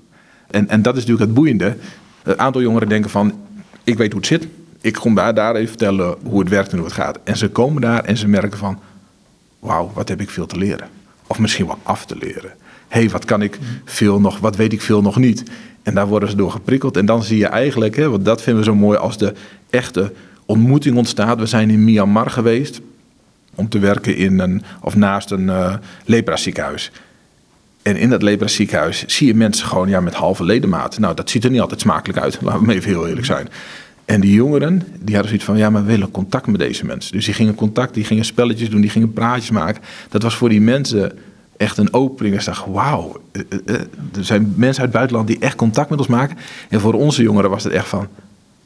[0.51, 1.77] En, en dat is natuurlijk het boeiende.
[2.23, 3.33] Een aantal jongeren denken van,
[3.85, 4.49] ik weet hoe het zit
[4.81, 7.19] ik kom daar, daar even vertellen hoe het werkt en hoe het gaat.
[7.25, 8.79] En ze komen daar en ze merken van,
[9.59, 10.89] wauw, wat heb ik veel te leren.
[11.27, 12.51] Of misschien wel af te leren.
[12.89, 15.43] Hé, hey, wat kan ik veel nog, wat weet ik veel nog niet.
[15.83, 16.97] En daar worden ze door geprikkeld.
[16.97, 19.35] En dan zie je eigenlijk, hè, want dat vinden we zo mooi, als de
[19.71, 20.13] echte
[20.45, 21.39] ontmoeting ontstaat.
[21.39, 22.81] We zijn in Myanmar geweest
[23.55, 26.91] om te werken in een, of naast een uh, lepra-ziekenhuis.
[27.83, 31.01] En in dat lepra-ziekenhuis zie je mensen gewoon ja, met halve ledematen.
[31.01, 33.49] Nou, dat ziet er niet altijd smakelijk uit, laten we even heel eerlijk zijn.
[34.11, 37.13] En die jongeren, die hadden zoiets van, ja, maar we willen contact met deze mensen.
[37.13, 39.83] Dus die gingen contact, die gingen spelletjes doen, die gingen praatjes maken.
[40.09, 41.19] Dat was voor die mensen
[41.57, 42.35] echt een opening.
[42.35, 43.81] En ze dachten, wauw, eh, eh, eh,
[44.17, 46.37] er zijn mensen uit het buitenland die echt contact met ons maken.
[46.69, 48.09] En voor onze jongeren was het echt van,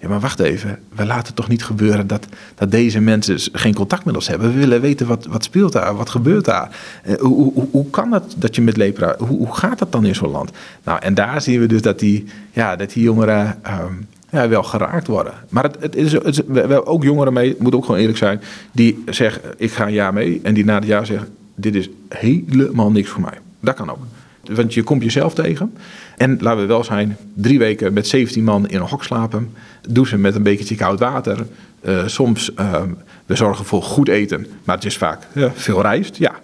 [0.00, 4.04] ja, maar wacht even, we laten toch niet gebeuren dat, dat deze mensen geen contact
[4.04, 4.52] met ons hebben.
[4.52, 6.76] We willen weten wat, wat speelt daar, wat gebeurt daar.
[7.18, 10.14] hoe, hoe, hoe kan het dat je met lepra, hoe, hoe gaat dat dan in
[10.14, 10.50] zo'n land?
[10.84, 13.58] Nou, en daar zien we dus dat die, ja, dat die jongeren...
[13.62, 13.92] Ehm,
[14.34, 15.32] ja, wel geraakt worden.
[15.48, 18.40] Maar het, het is, het, we hebben ook jongeren mee, moet ook gewoon eerlijk zijn,
[18.72, 20.40] die zeggen ik ga een jaar mee.
[20.42, 23.38] En die na het jaar zeggen dit is helemaal niks voor mij.
[23.60, 23.98] Dat kan ook.
[24.44, 25.74] Want je komt jezelf tegen.
[26.16, 29.52] En laten we wel zijn, drie weken met 17 man in een hok slapen.
[29.88, 31.46] Douchen met een bekertje koud water.
[31.84, 32.82] Uh, soms, uh,
[33.26, 34.46] we zorgen voor goed eten.
[34.64, 36.34] Maar het is vaak uh, veel rijst, ja.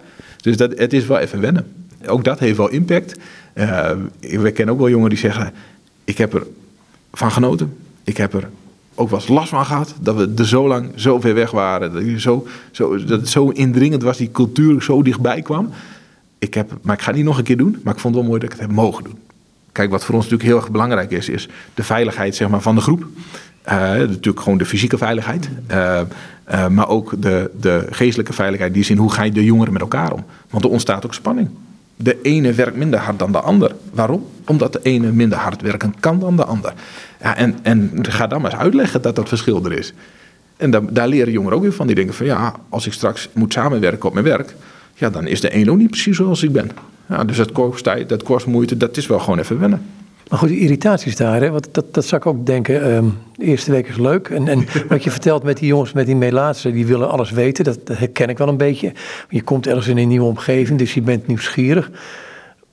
[0.41, 1.67] Dus dat, het is wel even wennen.
[2.05, 3.19] Ook dat heeft wel impact.
[3.53, 5.53] Uh, we kennen ook wel jongeren die zeggen...
[6.03, 6.47] ik heb er
[7.13, 7.77] van genoten.
[8.03, 8.49] Ik heb er
[8.95, 9.93] ook wel last van gehad.
[9.99, 11.93] Dat we er zo lang zo ver weg waren.
[11.93, 15.69] Dat, zo, zo, dat het zo indringend was, die cultuur zo dichtbij kwam.
[16.39, 17.79] Ik heb, maar ik ga het niet nog een keer doen.
[17.83, 19.17] Maar ik vond het wel mooi dat ik het heb mogen doen.
[19.71, 22.75] Kijk, wat voor ons natuurlijk heel erg belangrijk is, is de veiligheid zeg maar, van
[22.75, 23.05] de groep.
[23.69, 25.49] Uh, natuurlijk gewoon de fysieke veiligheid.
[25.71, 26.01] Uh,
[26.51, 28.73] uh, maar ook de, de geestelijke veiligheid.
[28.73, 30.25] Die zin, hoe ga je de jongeren met elkaar om?
[30.49, 31.49] Want er ontstaat ook spanning
[32.03, 33.75] de ene werkt minder hard dan de ander.
[33.93, 34.25] Waarom?
[34.45, 36.73] Omdat de ene minder hard werken kan dan de ander.
[37.21, 39.93] Ja, en, en ga dan maar eens uitleggen dat dat verschil er is.
[40.57, 41.87] En daar, daar leren jongeren ook weer van.
[41.87, 44.55] Die denken van ja, als ik straks moet samenwerken op mijn werk...
[44.93, 46.71] ja, dan is de een ook niet precies zoals ik ben.
[47.09, 49.81] Ja, dus dat kost tijd, dat kost moeite, dat is wel gewoon even wennen.
[50.29, 51.49] Maar goed, die irritaties daar, hè?
[51.49, 52.93] Want dat, dat zou ik ook denken.
[52.93, 54.27] Um, de eerste week is leuk.
[54.27, 57.63] En, en wat je vertelt met die jongens met die melaatsen, die willen alles weten.
[57.63, 58.93] Dat, dat, herken ik wel een beetje.
[59.29, 61.91] Je komt ergens in een nieuwe omgeving, dus je bent nieuwsgierig.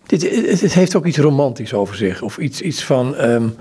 [0.06, 2.22] Dit, het, het heeft ook iets romantisch over zich.
[2.22, 3.54] Of iets, iets van, um,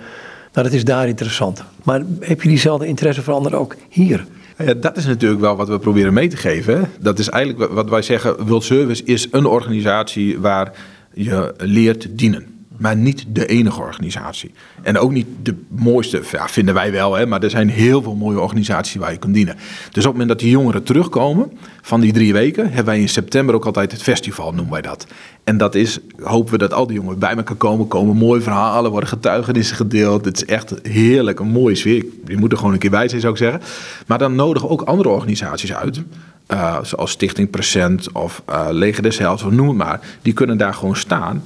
[0.57, 1.63] nou dat is daar interessant.
[1.83, 4.25] Maar heb je diezelfde interesse voor anderen ook hier?
[4.57, 6.89] Ja, dat is natuurlijk wel wat we proberen mee te geven.
[6.99, 10.71] Dat is eigenlijk wat wij zeggen, World Service is een organisatie waar
[11.13, 14.51] je leert dienen maar niet de enige organisatie.
[14.81, 18.15] En ook niet de mooiste, ja, vinden wij wel, hè, maar er zijn heel veel
[18.15, 19.55] mooie organisaties waar je kunt dienen.
[19.55, 23.09] Dus op het moment dat die jongeren terugkomen van die drie weken, hebben wij in
[23.09, 25.07] september ook altijd het festival, noemen wij dat.
[25.47, 28.91] En dat is, hopen we dat al die jongeren bij elkaar komen, komen mooie verhalen,
[28.91, 30.25] worden getuigenissen gedeeld.
[30.25, 32.05] Het is echt heerlijk, een mooie sfeer.
[32.25, 33.61] Je moet er gewoon een keer bij zijn, zou ik zeggen.
[34.07, 36.01] Maar dan nodigen ook andere organisaties uit.
[36.47, 39.99] Uh, zoals Stichting Present of uh, Leger des of noem het maar.
[40.21, 41.43] Die kunnen daar gewoon staan.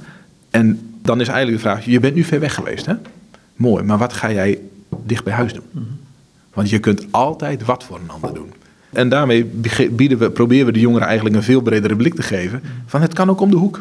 [0.50, 2.94] En dan is eigenlijk de vraag: je bent nu ver weg geweest, hè?
[3.56, 4.58] Mooi, maar wat ga jij
[5.04, 5.66] dicht bij huis doen?
[5.70, 5.84] Mhm.
[6.54, 8.52] Want je kunt altijd wat voor een ander doen.
[8.92, 9.44] En daarmee
[9.90, 13.14] bieden we, proberen we de jongeren eigenlijk een veel bredere blik te geven: van het
[13.14, 13.78] kan ook om de hoek.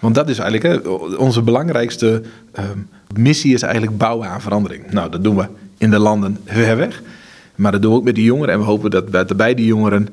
[0.00, 2.22] Want dat is eigenlijk onze belangrijkste
[2.52, 2.78] ehm,
[3.16, 4.90] missie is eigenlijk bouwen aan verandering.
[4.90, 5.46] Nou, dat doen we
[5.78, 7.02] in de landen ver weg.
[7.54, 8.54] Maar dat doen we ook met die jongeren.
[8.54, 10.08] En we hopen dat bij die jongeren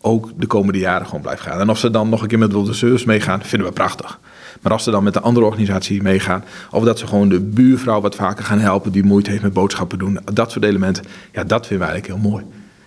[0.00, 1.60] ook de komende jaren gewoon blijft gaan.
[1.60, 4.20] En of ze dan nog een keer met Wilde Service meegaan, vinden we prachtig.
[4.62, 8.00] Maar als ze dan met een andere organisatie meegaan, of dat ze gewoon de buurvrouw
[8.00, 11.66] wat vaker gaan helpen die moeite heeft met boodschappen doen, dat soort elementen, ja, dat
[11.66, 12.44] vinden we eigenlijk heel mooi.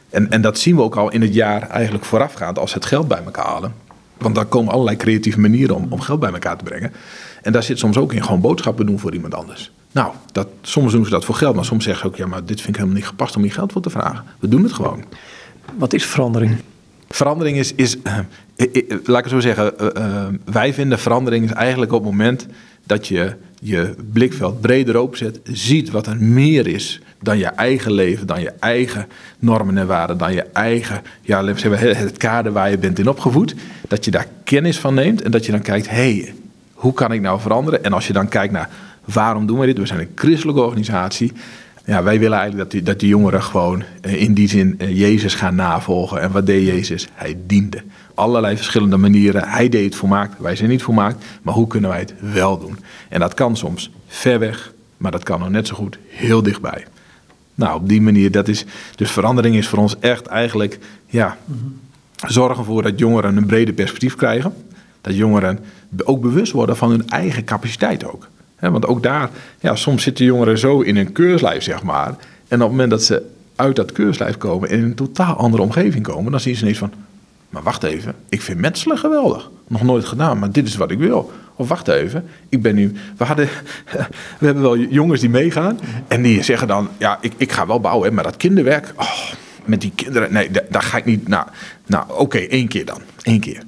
[0.09, 2.85] En, en dat zien we ook al in het jaar eigenlijk voorafgaand als ze het
[2.85, 3.73] geld bij elkaar halen.
[4.17, 6.91] Want daar komen allerlei creatieve manieren om, om geld bij elkaar te brengen.
[7.41, 9.71] En daar zit soms ook in gewoon boodschappen doen voor iemand anders.
[9.91, 12.45] Nou, dat, soms doen ze dat voor geld, maar soms zeggen ze ook: ja, maar
[12.45, 14.23] dit vind ik helemaal niet gepast om je geld voor te vragen.
[14.39, 15.03] We doen het gewoon.
[15.77, 16.57] Wat is verandering?
[17.09, 18.17] Verandering is, is uh,
[19.03, 22.47] laat ik het zo zeggen, uh, wij vinden verandering is eigenlijk op het moment
[22.87, 28.27] dat je je blikveld breder openzet, ziet wat er meer is dan je eigen leven,
[28.27, 29.07] dan je eigen
[29.39, 33.55] normen en waarden, dan je eigen, ja, het kader waar je bent in opgevoed,
[33.87, 36.33] dat je daar kennis van neemt en dat je dan kijkt, hé, hey,
[36.73, 37.83] hoe kan ik nou veranderen?
[37.83, 38.69] En als je dan kijkt naar
[39.05, 39.77] waarom doen we dit?
[39.77, 41.31] We zijn een christelijke organisatie.
[41.85, 44.97] Ja, wij willen eigenlijk dat die, dat die jongeren gewoon eh, in die zin eh,
[44.97, 46.21] Jezus gaan navolgen.
[46.21, 47.07] En wat deed Jezus?
[47.13, 47.83] Hij diende.
[48.17, 49.47] Allerlei verschillende manieren.
[49.47, 51.25] Hij deed het volmaakt, wij zijn niet volmaakt.
[51.41, 52.77] Maar hoe kunnen wij het wel doen?
[53.09, 56.85] En dat kan soms ver weg, maar dat kan ook net zo goed heel dichtbij.
[57.55, 58.65] Nou, op die manier, dat is.
[58.95, 60.79] Dus verandering is voor ons echt eigenlijk.
[61.05, 61.37] Ja,
[62.27, 64.53] zorgen ervoor dat jongeren een breder perspectief krijgen.
[65.01, 65.59] Dat jongeren
[66.03, 68.29] ook bewust worden van hun eigen capaciteit ook.
[68.59, 72.07] want ook daar, ja, soms zitten jongeren zo in een keurslijf, zeg maar.
[72.47, 75.63] En op het moment dat ze uit dat keurslijf komen en in een totaal andere
[75.63, 76.91] omgeving komen, dan zien ze ineens van:
[77.49, 79.49] maar wacht even, ik vind metselen geweldig.
[79.67, 81.31] Nog nooit gedaan, maar dit is wat ik wil.
[81.55, 82.93] Of wacht even, ik ben nu.
[83.17, 83.49] We, hadden,
[84.39, 85.79] we hebben wel jongens die meegaan.
[86.07, 88.93] En die zeggen dan: Ja, ik, ik ga wel bouwen, maar dat kinderwerk.
[88.95, 89.31] Oh,
[89.65, 90.33] met die kinderen.
[90.33, 91.27] Nee, daar, ga ik niet.
[91.27, 91.47] Nou,
[91.85, 93.01] nou oké, één keer dan.
[93.21, 93.63] Eén keer.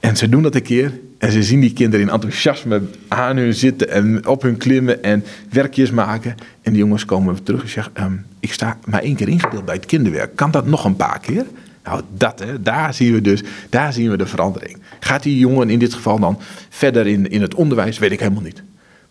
[0.00, 0.92] En ze doen dat een keer.
[1.18, 5.24] En ze zien die kinderen in enthousiasme aan hun zitten en op hun klimmen en
[5.50, 6.34] werkjes maken.
[6.62, 9.74] En die jongens komen terug en zeggen: ehm, Ik sta maar één keer ingedeeld bij
[9.74, 10.36] het kinderwerk.
[10.36, 11.44] Kan dat nog een paar keer?
[11.84, 14.78] Nou, dat, hè, daar zien we dus daar zien we de verandering.
[15.00, 17.98] Gaat die jongen in dit geval dan verder in, in het onderwijs?
[17.98, 18.62] Weet ik helemaal niet.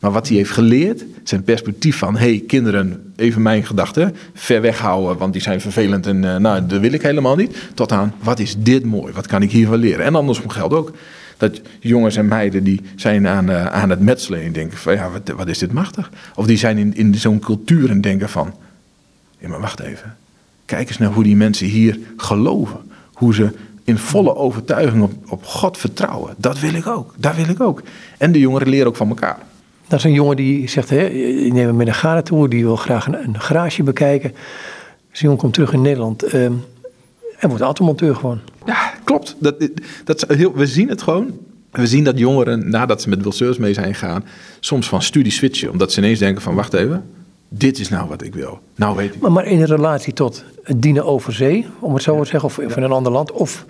[0.01, 2.17] Maar wat hij heeft geleerd, zijn perspectief van...
[2.17, 5.17] hé, hey, kinderen, even mijn gedachten, ver weghouden...
[5.17, 7.57] want die zijn vervelend en uh, nou, dat wil ik helemaal niet...
[7.73, 10.05] tot aan, wat is dit mooi, wat kan ik hiervan leren?
[10.05, 10.91] En andersom geldt ook
[11.37, 14.41] dat jongens en meiden die zijn aan, uh, aan het metselen...
[14.41, 16.09] en denken van, ja, wat, wat is dit machtig?
[16.35, 18.53] Of die zijn in, in zo'n cultuur en denken van...
[19.39, 20.15] ja, maar wacht even,
[20.71, 22.79] Kijk eens naar hoe die mensen hier geloven.
[23.13, 23.49] Hoe ze
[23.83, 26.33] in volle overtuiging op, op God vertrouwen.
[26.37, 27.13] Dat wil ik ook.
[27.17, 27.81] Daar wil ik ook.
[28.17, 29.37] En de jongeren leren ook van elkaar.
[29.87, 31.05] Dat is een jongen die zegt, hè,
[31.45, 34.33] ik neem hem met een garage die wil graag een, een garage bekijken.
[35.09, 38.39] Dus jongen komt terug in Nederland uh, en wordt automonteur gewoon.
[38.65, 39.35] Ja, klopt.
[39.39, 39.69] Dat,
[40.03, 41.31] dat, heel, we zien het gewoon.
[41.71, 44.25] We zien dat jongeren, nadat ze met Wilseurs mee zijn gegaan,
[44.59, 45.71] soms van studie switchen.
[45.71, 47.03] Omdat ze ineens denken van, wacht even,
[47.53, 48.59] dit is nou wat ik wil.
[48.75, 49.21] Nou weet ik.
[49.21, 52.57] Maar, maar in relatie tot het dienen over zee, om het zo te zeggen, of
[52.57, 53.65] in een ander land, of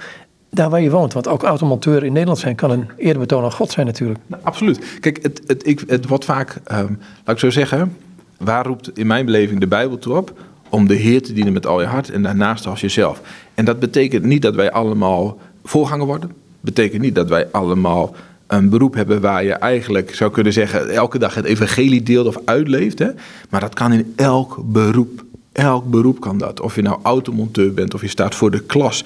[0.49, 1.13] daar waar je woont.
[1.13, 4.19] Want ook automonteur in Nederland zijn kan een eerbetoon aan God zijn natuurlijk.
[4.27, 4.99] Nou, absoluut.
[4.99, 7.97] Kijk, het, het, ik, het wordt vaak, um, laat ik zo zeggen,
[8.37, 10.33] waar roept in mijn beleving de Bijbel toe op?
[10.69, 13.21] Om de Heer te dienen met al je hart en daarnaast als jezelf.
[13.53, 16.31] En dat betekent niet dat wij allemaal voorganger worden.
[16.59, 18.15] Betekent niet dat wij allemaal
[18.51, 22.37] een beroep hebben waar je eigenlijk zou kunnen zeggen elke dag het evangelie deelt of
[22.45, 22.99] uitleeft.
[22.99, 23.07] Hè?
[23.49, 25.23] Maar dat kan in elk beroep.
[25.51, 26.59] Elk beroep kan dat.
[26.59, 29.05] Of je nou automonteur bent, of je staat voor de klas,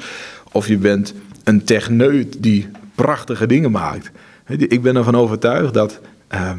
[0.52, 4.12] of je bent een techneut die prachtige dingen maakt.
[4.48, 6.58] Ik ben ervan overtuigd dat ehm,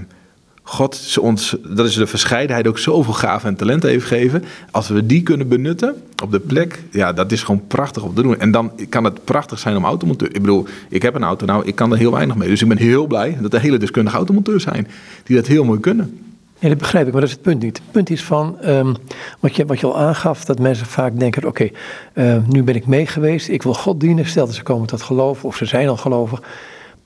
[0.68, 4.44] God ons, dat is de verscheidenheid, ook zoveel gaven en talenten heeft gegeven.
[4.70, 8.22] Als we die kunnen benutten op de plek, ja, dat is gewoon prachtig om te
[8.22, 8.38] doen.
[8.38, 10.28] En dan kan het prachtig zijn om automonteur.
[10.28, 12.48] Ik bedoel, ik heb een auto, nou, ik kan er heel weinig mee.
[12.48, 14.88] Dus ik ben heel blij dat er hele deskundige automonteurs zijn
[15.24, 16.20] die dat heel mooi kunnen.
[16.58, 17.76] Ja, dat begrijp ik, maar dat is het punt niet.
[17.76, 18.96] Het punt is van, um,
[19.40, 21.68] wat, je, wat je al aangaf, dat mensen vaak denken, oké,
[22.14, 24.26] uh, nu ben ik mee geweest, ik wil God dienen.
[24.26, 26.42] Stel dat ze komen tot geloven, of ze zijn al gelovig.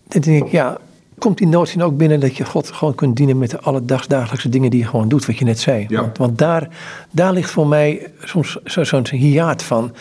[0.08, 0.78] Dan denk ik, ja,
[1.20, 4.70] komt die notie ook binnen dat je God gewoon kunt dienen met de alledaagse dingen
[4.70, 5.86] die je gewoon doet, wat je net zei.
[5.88, 6.68] Want, want, daar,
[7.10, 9.94] daar ligt voor mij soms zo'n zo hiaat van.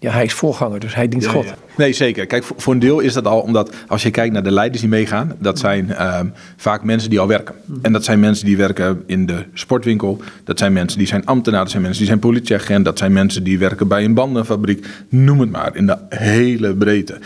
[0.00, 1.54] Ja, hij is voorganger, dus hij dient God.
[1.76, 2.26] Nee, zeker.
[2.26, 4.90] Kijk, voor, een deel is dat al omdat als je kijkt naar de leiders die
[4.90, 7.54] meegaan, dat zijn um, vaak mensen die al werken.
[7.82, 11.60] En dat zijn mensen die werken in de sportwinkel, dat zijn mensen die zijn ambtenaar,
[11.60, 15.40] dat zijn mensen die zijn politieagent, dat zijn mensen die werken bij een bandenfabriek, noem
[15.40, 17.18] het maar, in de hele breedte.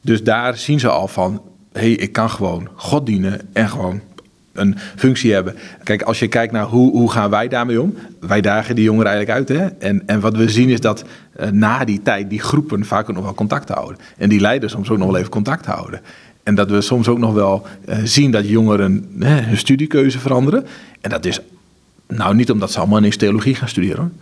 [0.00, 4.00] Dus daar zien ze al van, hey, ik kan gewoon God dienen en gewoon
[4.52, 5.54] een functie hebben.
[5.82, 7.94] Kijk, als je kijkt naar hoe, hoe gaan wij daarmee om?
[8.20, 9.58] Wij dagen die jongeren eigenlijk uit.
[9.58, 9.66] Hè?
[9.66, 11.04] En, en wat we zien is dat
[11.40, 13.96] uh, na die tijd die groepen vaak ook nog wel contact houden.
[14.16, 16.00] En die leiders soms ook nog wel even contact houden.
[16.42, 20.66] En dat we soms ook nog wel uh, zien dat jongeren uh, hun studiekeuze veranderen.
[21.00, 21.40] En dat is
[22.08, 24.12] nou niet omdat ze allemaal ineens theologie gaan studeren.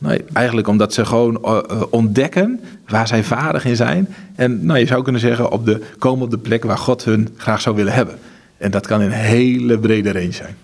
[0.00, 4.08] Nee, eigenlijk omdat ze gewoon eh, eh, ontdekken waar zij vaardig in zijn.
[4.34, 7.28] En nou, je zou kunnen zeggen, op de, komen op de plek waar God hun
[7.36, 8.14] graag zou willen hebben.
[8.56, 10.56] En dat kan in een hele brede range zijn.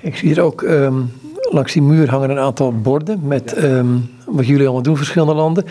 [0.00, 0.94] Ik zie hier ook ehm,
[1.50, 3.86] langs die muur hangen een aantal borden met ehm,
[4.26, 5.64] wat jullie allemaal doen, verschillende landen.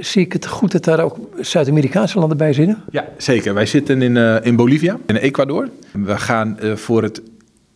[0.00, 2.82] Zie ik het goed dat daar ook Zuid-Amerikaanse landen bij zitten?
[2.90, 3.54] Ja, zeker.
[3.54, 5.68] Wij zitten in, uh, in Bolivia, in Ecuador.
[5.92, 7.22] We gaan uh, voor het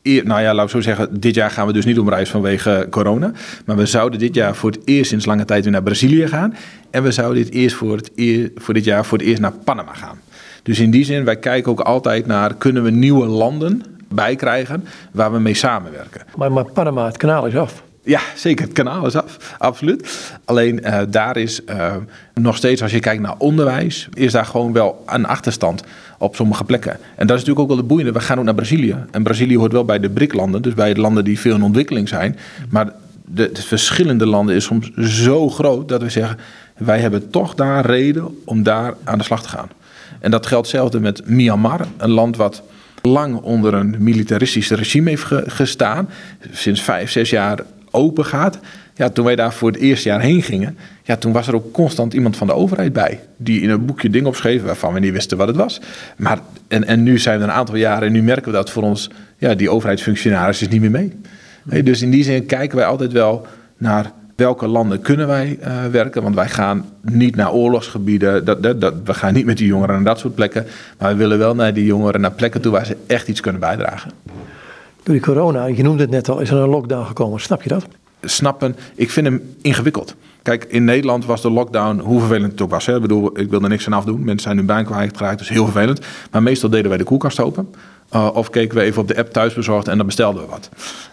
[0.02, 2.86] nou ja, laten we zo zeggen, dit jaar gaan we dus niet op reis vanwege
[2.90, 3.32] corona.
[3.64, 6.54] Maar we zouden dit jaar voor het eerst sinds lange tijd weer naar Brazilië gaan.
[6.90, 9.52] En we zouden dit, eerst voor, het eer, voor dit jaar voor het eerst naar
[9.64, 10.20] Panama gaan.
[10.62, 15.32] Dus in die zin, wij kijken ook altijd naar, kunnen we nieuwe landen bijkrijgen waar
[15.32, 16.20] we mee samenwerken.
[16.36, 17.82] Maar, maar Panama, het kanaal is af.
[18.04, 18.64] Ja, zeker.
[18.64, 20.32] Het kanaal is af, absoluut.
[20.44, 21.94] Alleen uh, daar is uh,
[22.34, 25.82] nog steeds, als je kijkt naar onderwijs, is daar gewoon wel een achterstand
[26.18, 26.92] op sommige plekken.
[26.92, 28.12] En dat is natuurlijk ook wel de boeiende.
[28.12, 28.96] We gaan ook naar Brazilië.
[29.10, 32.08] En Brazilië hoort wel bij de BRIC-landen, dus bij de landen die veel in ontwikkeling
[32.08, 32.38] zijn.
[32.70, 32.92] Maar
[33.24, 36.38] de, de verschillende landen is soms zo groot dat we zeggen,
[36.76, 39.68] wij hebben toch daar reden om daar aan de slag te gaan.
[40.20, 42.62] En dat geldt hetzelfde met Myanmar, een land wat
[43.02, 46.08] lang onder een militaristisch regime heeft gestaan.
[46.52, 47.58] Sinds vijf, zes jaar
[47.90, 48.58] open gaat.
[48.94, 51.72] Ja, toen wij daar voor het eerste jaar heen gingen, ja, toen was er ook
[51.72, 53.20] constant iemand van de overheid bij.
[53.36, 55.80] Die in een boekje dingen opschreef waarvan we niet wisten wat het was.
[56.16, 58.82] Maar, en, en nu zijn we een aantal jaren en nu merken we dat voor
[58.82, 61.82] ons, ja, die overheidsfunctionaris is niet meer mee.
[61.82, 63.46] Dus in die zin kijken wij altijd wel
[63.78, 66.22] naar welke landen kunnen wij uh, werken.
[66.22, 70.04] Want wij gaan niet naar oorlogsgebieden, dat, dat, we gaan niet met die jongeren naar
[70.04, 70.66] dat soort plekken.
[70.98, 73.60] Maar we willen wel naar die jongeren, naar plekken toe waar ze echt iets kunnen
[73.60, 74.10] bijdragen.
[75.10, 77.40] Door die corona, je noemde het net al, is er een lockdown gekomen.
[77.40, 77.86] Snap je dat?
[78.22, 80.14] Snappen, ik vind hem ingewikkeld.
[80.42, 82.86] Kijk, in Nederland was de lockdown, hoe vervelend het ook was.
[82.86, 82.94] Hè?
[82.94, 84.24] Ik bedoel, ik wil er niks aan afdoen.
[84.24, 86.00] Mensen zijn hun baan kwijtgeraakt, dus heel vervelend.
[86.30, 87.74] Maar meestal deden wij de koelkast open.
[88.14, 90.68] Uh, of keken we even op de app thuisbezorgd en dan bestelden we wat.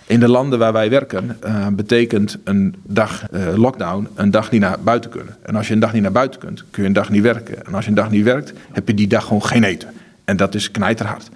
[0.06, 4.62] In de landen waar wij werken uh, betekent een dag uh, lockdown een dag niet
[4.62, 5.36] naar buiten kunnen.
[5.42, 7.66] En als je een dag niet naar buiten kunt, kun je een dag niet werken.
[7.66, 9.90] En als je een dag niet werkt, heb je die dag gewoon geen eten.
[10.26, 11.30] En dat is knijterhard.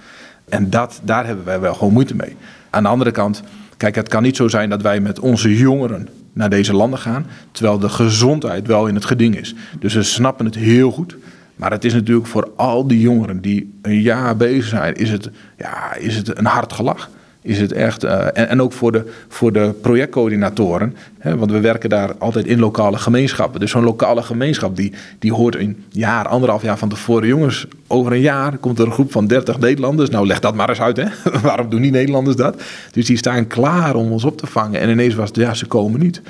[0.51, 2.35] En dat, daar hebben wij wel gewoon moeite mee.
[2.69, 3.43] Aan de andere kant,
[3.77, 7.25] kijk, het kan niet zo zijn dat wij met onze jongeren naar deze landen gaan,
[7.51, 9.55] terwijl de gezondheid wel in het geding is.
[9.79, 11.15] Dus we snappen het heel goed.
[11.55, 15.29] Maar het is natuurlijk voor al die jongeren die een jaar bezig zijn, is het,
[15.57, 17.09] ja, is het een hard gelach
[17.41, 18.04] is het echt.
[18.04, 20.95] Uh, en, ook voor de, voor de projectcoördinatoren.
[21.17, 23.60] Hè, want we werken daar altijd in lokale gemeenschappen.
[23.60, 27.27] Dus zo'n lokale gemeenschap die, die hoort een jaar, anderhalf jaar van tevoren.
[27.27, 30.10] Jongens, over een jaar komt er een groep van 30 Nederlanders.
[30.10, 30.97] Nou, leg dat maar eens uit.
[30.97, 31.06] Hè?
[31.43, 32.62] Waarom doen die Nederlanders dat?
[32.91, 34.80] Dus die staan klaar om ons op te vangen.
[34.80, 36.21] En ineens was het, ja, ze komen niet.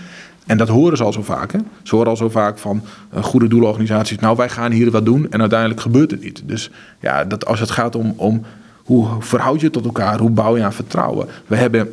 [0.45, 1.51] En dat horen ze al zo vaak.
[1.51, 1.59] Hè?
[1.83, 2.81] Ze horen al zo vaak van
[3.13, 4.19] uh, goede doelorganisaties.
[4.19, 5.27] Nou, wij gaan hier wat doen.
[5.29, 6.43] En uiteindelijk gebeurt het niet.
[6.45, 6.69] Dus
[6.99, 8.43] ja, dat als het gaat om, om
[8.91, 10.19] hoe verhoud je tot elkaar?
[10.19, 11.27] Hoe bouw je aan vertrouwen?
[11.47, 11.89] We hebben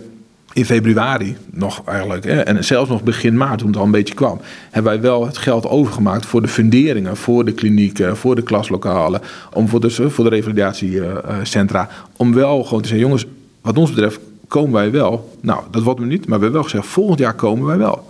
[0.52, 4.40] in februari nog eigenlijk, en zelfs nog begin maart, toen het al een beetje kwam,
[4.70, 9.20] hebben wij wel het geld overgemaakt voor de funderingen, voor de klinieken, voor de klaslokalen,
[9.52, 11.88] om voor de, voor de revalidatiecentra.
[12.16, 13.26] Om wel gewoon te zeggen, jongens,
[13.61, 15.37] wat ons betreft komen wij wel.
[15.40, 18.06] Nou, dat wordt me niet, maar we hebben wel gezegd, volgend jaar komen wij wel.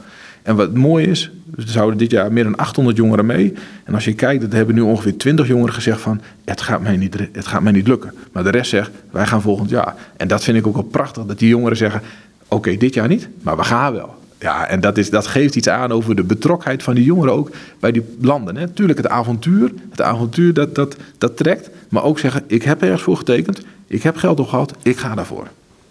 [0.48, 3.54] En wat mooi is, er zouden dit jaar meer dan 800 jongeren mee.
[3.84, 6.20] En als je kijkt, dat hebben nu ongeveer 20 jongeren gezegd van...
[6.44, 8.14] Het gaat, mij niet, het gaat mij niet lukken.
[8.32, 9.94] Maar de rest zegt, wij gaan volgend jaar.
[10.16, 12.02] En dat vind ik ook wel prachtig, dat die jongeren zeggen...
[12.48, 14.14] Oké, dit jaar niet, maar we gaan wel.
[14.38, 17.50] Ja, en dat, is, dat geeft iets aan over de betrokkenheid van die jongeren ook
[17.80, 18.56] bij die landen.
[18.56, 18.68] Hè.
[18.68, 21.70] Tuurlijk, het avontuur, het avontuur dat, dat, dat trekt.
[21.88, 25.46] Maar ook zeggen, ik heb ergens voor getekend, ik heb geld opgehaald, ik ga daarvoor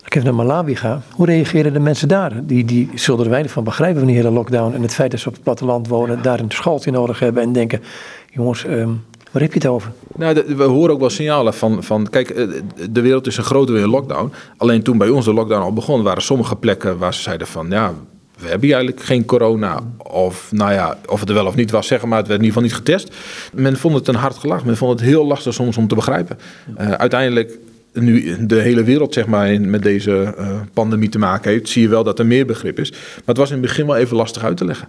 [0.08, 2.46] ik even naar Malawi ga, hoe reageren de mensen daar?
[2.46, 5.20] Die, die zullen er weinig van begrijpen van die hele lockdown en het feit dat
[5.20, 7.82] ze op het platteland wonen, daar een schooltje nodig hebben en denken,
[8.30, 9.92] jongens, um, waar heb je het over?
[10.16, 12.48] Nou, we horen ook wel signalen van, van, kijk, eh,
[12.90, 14.32] de wereld is een grote weer lockdown.
[14.58, 17.70] Alleen toen bij ons de lockdown al begon, waren sommige plekken waar ze zeiden van,
[17.70, 17.94] ja,
[18.40, 19.80] we hebben eigenlijk geen corona.
[19.98, 22.46] Of nou ja, of het er wel of niet was, zeggen maar, het werd in
[22.46, 23.16] ieder geval niet getest.
[23.54, 24.66] Men vond het een hard gelach.
[24.66, 26.38] Men vond het heel lastig soms om te begrijpen.
[26.80, 27.58] Uh, uiteindelijk
[28.00, 31.88] nu de hele wereld zeg maar, met deze uh, pandemie te maken heeft, zie je
[31.88, 32.92] wel dat er meer begrip is.
[32.92, 34.88] Maar het was in het begin wel even lastig uit te leggen.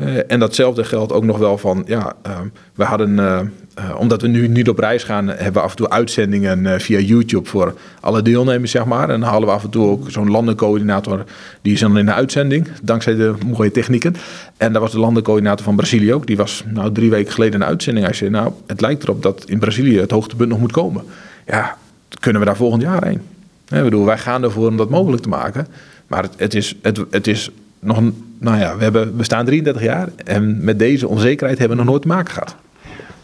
[0.00, 2.38] Uh, en datzelfde geldt ook nog wel van, ja, uh,
[2.74, 3.52] we hadden,
[3.98, 7.48] omdat we nu niet op reis gaan, hebben we af en toe uitzendingen via YouTube
[7.48, 9.10] voor alle deelnemers, zeg maar.
[9.10, 11.24] En dan halen we af en toe ook zo'n landencoördinator,
[11.62, 14.16] die is dan in de uitzending, dankzij de mooie technieken.
[14.56, 17.60] En dat was de landencoördinator van Brazilië ook, die was nou drie weken geleden in
[17.60, 18.06] de uitzending.
[18.06, 21.02] Hij zei, nou, het lijkt erop dat in Brazilië het hoogtepunt nog moet komen.
[21.46, 21.76] Ja,
[22.24, 23.20] kunnen we daar volgend jaar heen?
[23.68, 25.66] Ik bedoel, wij gaan ervoor om dat mogelijk te maken.
[26.06, 27.50] Maar het, het, is, het, het is
[27.80, 31.76] nog een, nou ja, we, hebben, we staan 33 jaar en met deze onzekerheid hebben
[31.76, 32.56] we nog nooit te maken gehad.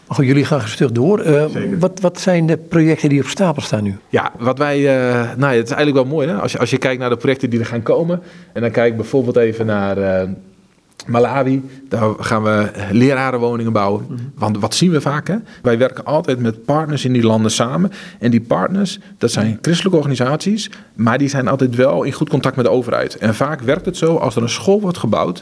[0.07, 1.25] Maar goed, jullie gaan gestuk door.
[1.25, 1.45] Uh,
[1.79, 3.97] wat, wat zijn de projecten die op stapel staan nu?
[4.09, 6.35] Ja, wat wij, uh, nou, het is eigenlijk wel mooi hè?
[6.35, 8.21] Als, je, als je kijkt naar de projecten die er gaan komen.
[8.53, 10.29] En dan kijk ik bijvoorbeeld even naar uh,
[11.07, 14.05] Malawi, daar gaan we lerarenwoningen bouwen.
[14.35, 15.27] Want wat zien we vaak?
[15.27, 15.35] Hè?
[15.61, 17.91] Wij werken altijd met partners in die landen samen.
[18.19, 22.55] En die partners, dat zijn christelijke organisaties, maar die zijn altijd wel in goed contact
[22.55, 23.17] met de overheid.
[23.17, 25.41] En vaak werkt het zo, als er een school wordt gebouwd,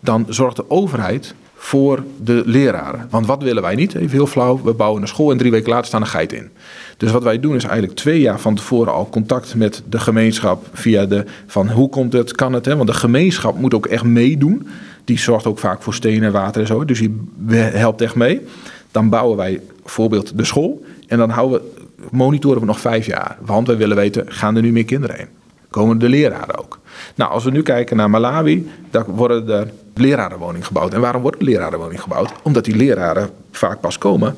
[0.00, 3.06] dan zorgt de overheid voor de leraren.
[3.10, 3.94] Want wat willen wij niet?
[3.94, 6.50] Even heel flauw, we bouwen een school en drie weken later staan een geit in.
[6.96, 10.66] Dus wat wij doen is eigenlijk twee jaar van tevoren al contact met de gemeenschap
[10.72, 12.64] via de van hoe komt het, kan het?
[12.64, 12.76] Hè?
[12.76, 14.68] Want de gemeenschap moet ook echt meedoen.
[15.08, 16.84] Die zorgt ook vaak voor stenen en water en zo.
[16.84, 17.16] Dus die
[17.56, 18.46] helpt echt mee.
[18.90, 20.84] Dan bouwen wij bijvoorbeeld de school.
[21.06, 23.38] En dan houden we, monitoren we nog vijf jaar.
[23.40, 25.28] Want we willen weten, gaan er nu meer kinderen heen?
[25.70, 26.78] Komen de leraren ook?
[27.14, 30.94] Nou, als we nu kijken naar Malawi, dan worden er lerarenwoningen gebouwd.
[30.94, 32.32] En waarom wordt lerarenwoning gebouwd?
[32.42, 34.34] Omdat die leraren vaak pas komen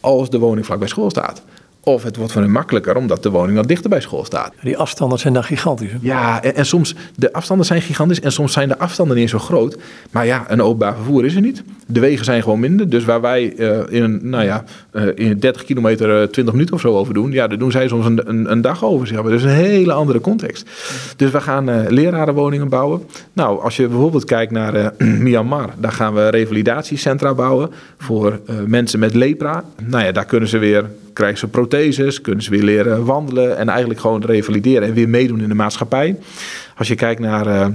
[0.00, 1.42] als de woning vlak bij school staat.
[1.84, 4.52] Of het wordt voor hen makkelijker omdat de woning dan dichter bij school staat.
[4.62, 5.90] Die afstanden zijn dan gigantisch.
[6.00, 9.38] Ja, en, en, soms, de afstanden zijn gigantisch en soms zijn de afstanden niet zo
[9.38, 9.78] groot.
[10.10, 11.62] Maar ja, een openbaar vervoer is er niet.
[11.86, 12.88] De wegen zijn gewoon minder.
[12.88, 16.54] Dus waar wij uh, in, een, nou ja, uh, in 30 kilometer uh, eh, 20
[16.54, 19.06] minuten of zo over doen, ja, daar doen zij soms een, een, een dag over.
[19.06, 19.30] Zeg maar.
[19.30, 20.70] Dus een hele andere context.
[21.16, 23.02] Dus we gaan lerarenwoningen bouwen.
[23.32, 24.92] Nou, als je bijvoorbeeld kijkt naar
[25.24, 29.64] Myanmar, daar gaan we revalidatiecentra bouwen voor mensen met lepra.
[29.86, 33.68] Nou ja, daar kunnen ze weer krijgen ze protheses, kunnen ze weer leren wandelen en
[33.68, 36.16] eigenlijk gewoon revalideren en weer meedoen in de maatschappij.
[36.76, 37.66] Als je kijkt naar uh,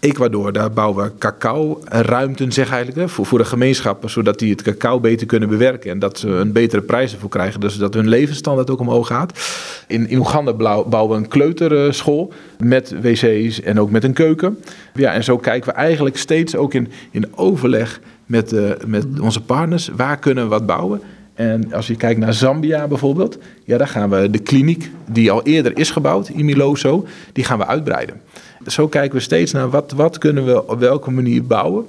[0.00, 4.62] Ecuador, daar bouwen we cacao-ruimten, zeg eigenlijk, hè, voor, voor de gemeenschappen, zodat die het
[4.62, 8.08] cacao beter kunnen bewerken en dat ze een betere prijs ervoor krijgen, dus dat hun
[8.08, 9.32] levensstandaard ook omhoog gaat.
[9.86, 10.52] In, in Oeganda
[10.84, 14.58] bouwen we een kleuterschool met wc's en ook met een keuken.
[14.94, 19.40] Ja, en zo kijken we eigenlijk steeds ook in, in overleg met, uh, met onze
[19.40, 21.00] partners, waar kunnen we wat bouwen
[21.40, 25.42] en als je kijkt naar Zambia bijvoorbeeld, ja, daar gaan we de kliniek die al
[25.42, 28.20] eerder is gebouwd, Imiloso, die gaan we uitbreiden.
[28.66, 31.84] Zo kijken we steeds naar wat, wat kunnen we op welke manier bouwen.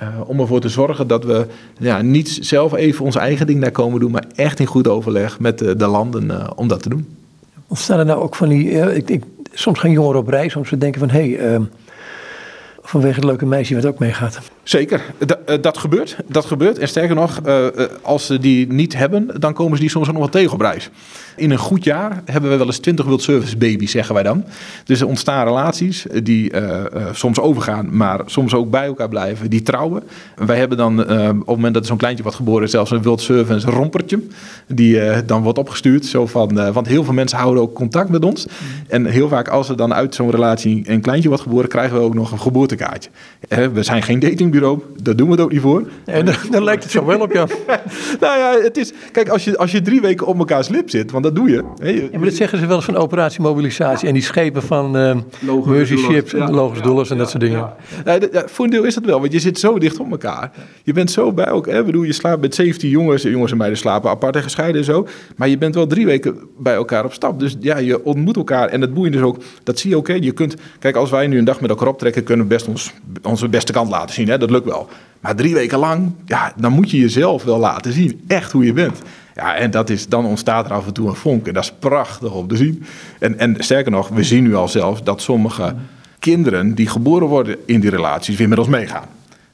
[0.00, 1.46] Uh, om ervoor te zorgen dat we
[1.78, 5.40] ja, niet zelf even ons eigen ding daar komen doen, maar echt in goed overleg
[5.40, 7.06] met de, de landen uh, om dat te doen.
[7.66, 8.70] Ontstaan er nou ook van die.
[8.70, 11.34] Uh, ik, ik, soms gaan jongeren op reis, soms denken van hé.
[11.34, 11.60] Hey,
[12.84, 14.38] vanwege het leuke meisje wat ook meegaat.
[14.62, 16.16] Zeker, D dat gebeurt.
[16.26, 16.78] Dat gebeurt.
[16.78, 17.66] En sterker nog, uh,
[18.02, 20.60] als ze die niet hebben, dan komen ze die soms ook nog wel tegen op
[20.60, 20.90] reis.
[21.36, 24.44] In een goed jaar hebben we wel eens 20 World Service baby's, zeggen wij dan.
[24.84, 29.50] Dus er ontstaan relaties die uh, uh, soms overgaan, maar soms ook bij elkaar blijven,
[29.50, 30.02] die trouwen.
[30.36, 33.20] Wij hebben dan op het moment dat er zo'n kleintje wordt geboren, zelfs een World
[33.20, 34.20] Service rompertje.
[34.66, 36.06] Die dan wordt opgestuurd.
[36.06, 38.46] Zo van, want heel veel mensen houden ook contact met ons.
[38.88, 42.02] En heel vaak als er dan uit zo'n relatie een kleintje wordt geboren, krijgen we
[42.02, 43.10] ook nog een geboortekaartje.
[43.48, 45.88] we zijn geen datingbureau, daar doen we het ook niet voor.
[46.04, 47.46] En dan, dan lijkt het zo wel op, ja.
[48.20, 51.10] nou ja, het is, kijk, als je, als je drie weken op elkaars lip zit,
[51.10, 51.64] want dat doe je.
[51.82, 54.08] Ja, maar dat zeggen ze wel eens van operatie mobilisatie.
[54.08, 55.16] En die schepen van uh,
[55.66, 57.70] Mercy Ships, ja, Logos Dollars en dat soort dingen.
[58.04, 58.26] Ja.
[58.46, 60.50] voor een deel is dat wel, want je zit zo dicht op elkaar.
[60.82, 61.78] Je bent zo bij elkaar.
[61.78, 63.22] Ik bedoel, je slaapt met 17 jongens.
[63.22, 65.06] Jongens en meiden slapen apart en gescheiden en zo.
[65.36, 67.40] Maar je bent wel drie weken bij elkaar op stap.
[67.40, 68.68] Dus ja, je ontmoet elkaar.
[68.68, 70.08] En het boeiende is ook, dat zie je ook.
[70.08, 70.14] Hè.
[70.14, 72.92] Je kunt, kijk, als wij nu een dag met elkaar optrekken, kunnen we best ons,
[73.22, 74.28] onze beste kant laten zien.
[74.28, 74.38] Hè.
[74.38, 74.88] Dat lukt wel.
[75.20, 78.20] Maar drie weken lang, ja, dan moet je jezelf wel laten zien.
[78.26, 79.02] Echt hoe je bent.
[79.34, 81.46] Ja, en dat is, dan ontstaat er af en toe een vonk.
[81.46, 82.84] En dat is prachtig om te zien.
[83.18, 85.74] En, en sterker nog, we zien nu al zelfs dat sommige
[86.18, 89.08] kinderen die geboren worden in die relaties weer met ons meegaan.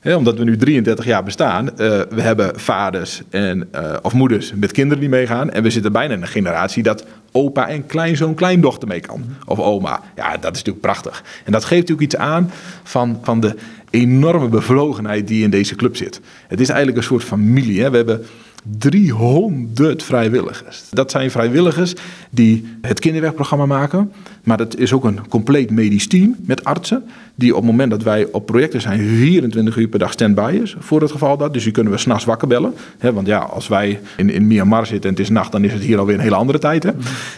[0.04, 1.76] omdat we nu 33 jaar bestaan, uh,
[2.10, 5.50] we hebben vaders en, uh, of moeders met kinderen die meegaan.
[5.50, 9.24] En we zitten bijna in een generatie dat opa en kleinzoon, kleindochter mee kan.
[9.46, 10.00] Of oma.
[10.16, 11.22] Ja, dat is natuurlijk prachtig.
[11.44, 12.50] En dat geeft natuurlijk iets aan
[12.82, 13.54] van, van de
[13.90, 16.20] enorme bevlogenheid die in deze club zit.
[16.48, 17.82] Het is eigenlijk een soort familie.
[17.82, 17.90] Hè?
[17.90, 18.26] We hebben
[18.62, 20.82] 300 vrijwilligers.
[20.90, 21.94] Dat zijn vrijwilligers
[22.30, 24.12] die het kinderwerkprogramma maken.
[24.42, 27.04] Maar dat is ook een compleet medisch team met artsen.
[27.34, 30.76] Die op het moment dat wij op projecten zijn 24 uur per dag stand-by is.
[30.78, 31.52] Voor het geval dat.
[31.52, 32.74] Dus die kunnen we s'nachts wakker bellen.
[33.00, 35.82] want ja, als wij in, in Myanmar zitten en het is nacht, dan is het
[35.82, 36.82] hier alweer een hele andere tijd.
[36.82, 36.90] Hè?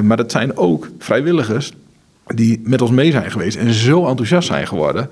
[0.02, 1.72] Maar dat zijn ook vrijwilligers
[2.26, 3.56] die met ons mee zijn geweest.
[3.56, 5.08] En zo enthousiast zijn geworden.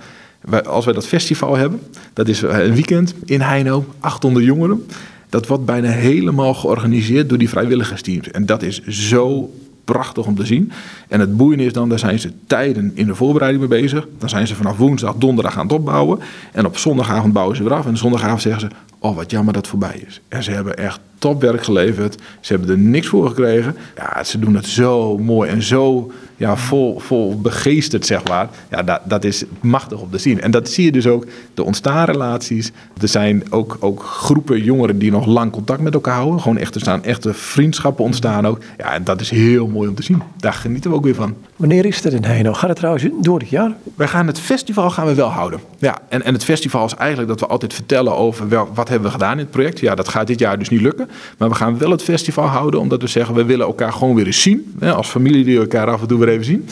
[0.65, 1.81] Als wij dat festival hebben,
[2.13, 4.87] dat is een weekend in Heino, 800 jongeren.
[5.31, 8.31] Dat wordt bijna helemaal georganiseerd door die vrijwilligersteams.
[8.31, 9.51] En dat is zo
[9.85, 10.73] prachtig om te zien.
[11.09, 14.09] En het boeiende is dan, daar zijn ze tijden in de voorbereiding mee bezig.
[14.19, 16.19] Dan zijn ze vanaf woensdag, donderdag aan het opbouwen.
[16.53, 17.87] En op zondagavond bouwen ze weer af.
[17.87, 18.69] En zondagavond zeggen ze,
[19.01, 20.21] oh wat jammer dat het voorbij is.
[20.29, 22.17] En ze hebben echt topwerk geleverd.
[22.41, 23.77] Ze hebben er niks voor gekregen.
[23.97, 28.49] Ja, ze doen het zo mooi en zo ja, vol, vol begeesterd, zeg maar.
[28.71, 30.41] Ja, dat, dat is machtig om te zien.
[30.41, 31.27] En dat zie je dus ook.
[31.55, 32.71] Er ontstaan relaties.
[33.01, 36.41] Er zijn ook, ook groepen jongeren die nog lang contact met elkaar houden.
[36.41, 38.59] Gewoon echt, er staan echte vriendschappen ontstaan ook.
[38.79, 40.23] Ja, en dat is heel mooi om te zien.
[40.37, 41.35] Daar genieten we ook weer van.
[41.57, 42.53] Wanneer is dat in Heino?
[42.53, 43.73] Gaat het trouwens door het jaar?
[43.95, 45.61] Wij gaan het festival gaan we wel houden.
[45.79, 49.09] Ja, en, en het festival is eigenlijk dat we altijd vertellen over wel, wat hebben
[49.09, 49.81] we gedaan in het project.
[49.81, 51.09] Ja, dat gaat dit jaar dus niet lukken.
[51.39, 54.27] Maar we gaan wel het festival houden, omdat we zeggen, we willen elkaar gewoon weer
[54.27, 54.75] eens zien.
[54.79, 56.67] Hè, als familie die elkaar af en toe weer even zien.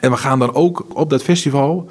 [0.00, 1.90] En we gaan dan ook op dat festival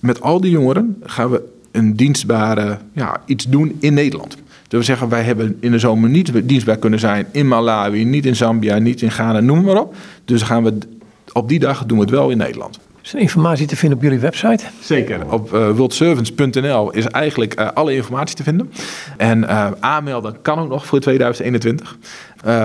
[0.00, 4.36] met al die jongeren gaan we een dienstbare ja, iets doen in Nederland.
[4.68, 8.26] Dus we zeggen, wij hebben in de zomer niet dienstbaar kunnen zijn in Malawi, niet
[8.26, 9.94] in Zambia, niet in Ghana, noem maar op.
[10.24, 10.78] Dus gaan we
[11.32, 12.78] op die dag doen we het wel in Nederland.
[13.02, 14.64] Is er informatie te vinden op jullie website?
[14.80, 15.32] Zeker.
[15.32, 18.72] Op uh, is eigenlijk uh, alle informatie te vinden.
[19.16, 21.96] En uh, aanmelden kan ook nog voor 2021.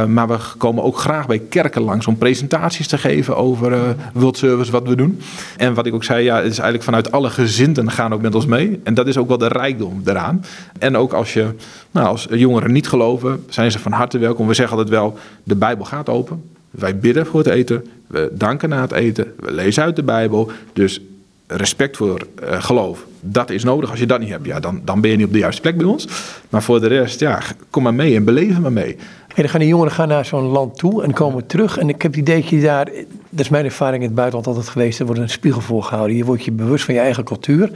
[0.07, 4.71] maar we komen ook graag bij kerken langs om presentaties te geven over World Service,
[4.71, 5.21] wat we doen.
[5.57, 8.35] En wat ik ook zei, ja, het is eigenlijk vanuit alle gezinten gaan ook met
[8.35, 8.79] ons mee.
[8.83, 10.45] En dat is ook wel de rijkdom eraan.
[10.79, 11.47] En ook als je,
[11.91, 14.47] nou, als jongeren niet geloven, zijn ze van harte welkom.
[14.47, 16.43] We zeggen altijd wel, de Bijbel gaat open.
[16.75, 20.51] Wij bidden voor het eten, we danken na het eten, we lezen uit de Bijbel.
[20.73, 21.01] Dus
[21.47, 23.89] respect voor uh, geloof, dat is nodig.
[23.89, 25.77] Als je dat niet hebt, ja, dan, dan ben je niet op de juiste plek
[25.77, 26.07] bij ons.
[26.49, 27.39] Maar voor de rest, ja,
[27.69, 28.95] kom maar mee en beleven maar mee.
[29.27, 31.77] En dan gaan die jongeren gaan naar zo'n land toe en komen terug.
[31.77, 32.85] En ik heb het idee dat je daar,
[33.29, 36.17] dat is mijn ervaring in het buitenland altijd geweest, er wordt een spiegel voorgehouden.
[36.17, 37.71] Je wordt je bewust van je eigen cultuur.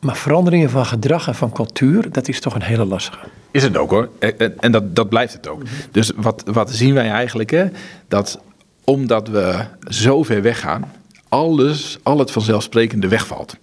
[0.00, 3.26] Maar veranderingen van gedrag en van cultuur, dat is toch een hele lastige.
[3.50, 4.08] Is het ook hoor.
[4.58, 5.62] En dat, dat blijft het ook.
[5.90, 7.50] Dus wat, wat zien wij eigenlijk?
[7.50, 7.64] Hè?
[8.08, 8.40] Dat
[8.88, 10.92] omdat we zo ver weggaan,
[11.28, 13.56] alles, al het vanzelfsprekende wegvalt.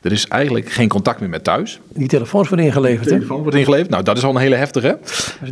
[0.00, 1.80] Er is eigenlijk geen contact meer met thuis.
[1.88, 3.10] Die telefoons worden ingeleverd, hè?
[3.10, 3.90] telefoon wordt ingeleverd.
[3.90, 4.98] Nou, dat is al een hele heftige.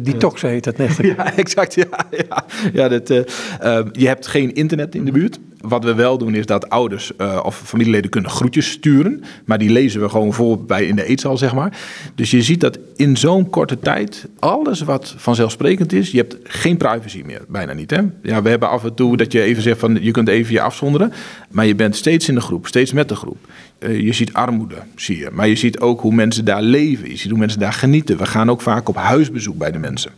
[0.00, 0.96] Die tox heet dat net.
[1.16, 1.74] Ja, exact.
[1.74, 2.44] Ja, ja.
[2.72, 3.18] ja dat, uh,
[3.62, 5.38] uh, je hebt geen internet in de buurt.
[5.60, 9.24] Wat we wel doen is dat ouders uh, of familieleden kunnen groetjes sturen.
[9.44, 11.78] Maar die lezen we gewoon voor bij in de eetzaal, zeg maar.
[12.14, 16.76] Dus je ziet dat in zo'n korte tijd alles wat vanzelfsprekend is, je hebt geen
[16.76, 17.44] privacy meer.
[17.48, 18.00] Bijna niet, hè?
[18.22, 20.60] Ja, we hebben af en toe dat je even zegt van je kunt even je
[20.60, 21.12] afzonderen.
[21.50, 23.38] Maar je bent steeds in de groep, steeds met de groep.
[23.78, 25.28] Uh, je ziet armoede, zie je.
[25.32, 27.08] Maar je ziet ook hoe mensen daar leven.
[27.08, 28.16] Je ziet hoe mensen daar genieten.
[28.16, 30.12] We gaan ook vaak op huisbezoek bij de mensen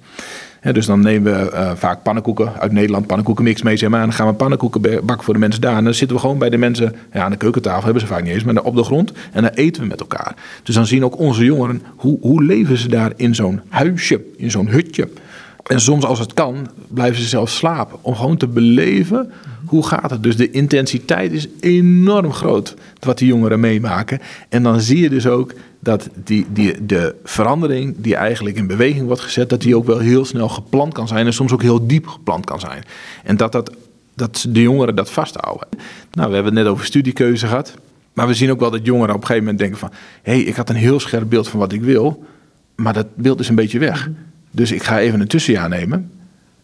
[0.70, 3.90] dus dan nemen we uh, vaak pannenkoeken uit Nederland, pannenkoekenmix mee, zeg.
[3.90, 5.76] En dan gaan we pannenkoeken bakken voor de mensen daar.
[5.76, 8.22] En dan zitten we gewoon bij de mensen, ja, aan de keukentafel hebben ze vaak
[8.22, 9.12] niet eens, maar op de grond.
[9.32, 10.34] En dan eten we met elkaar.
[10.62, 14.50] Dus dan zien ook onze jongeren, hoe, hoe leven ze daar in zo'n huisje, in
[14.50, 15.08] zo'n hutje.
[15.66, 17.98] En soms als het kan, blijven ze zelfs slapen.
[18.02, 19.32] Om gewoon te beleven,
[19.64, 20.22] hoe gaat het?
[20.22, 24.20] Dus de intensiteit is enorm groot wat die jongeren meemaken.
[24.48, 29.06] En dan zie je dus ook dat die, die, de verandering die eigenlijk in beweging
[29.06, 31.86] wordt gezet, dat die ook wel heel snel gepland kan zijn en soms ook heel
[31.86, 32.84] diep gepland kan zijn.
[33.24, 33.72] En dat, dat,
[34.14, 35.68] dat de jongeren dat vasthouden.
[36.12, 37.74] Nou, we hebben het net over studiekeuze gehad.
[38.12, 39.90] Maar we zien ook wel dat jongeren op een gegeven moment denken van...
[40.22, 42.24] hé, hey, ik had een heel scherp beeld van wat ik wil,
[42.74, 44.10] maar dat beeld is een beetje weg.
[44.54, 46.10] Dus ik ga even een tussenjaar nemen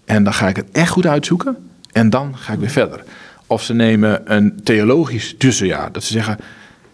[0.04, 1.56] en dan ga ik het echt goed uitzoeken
[1.92, 3.04] en dan ga ik weer verder.
[3.46, 5.92] Of ze nemen een theologisch tussenjaar.
[5.92, 6.38] Dat ze zeggen,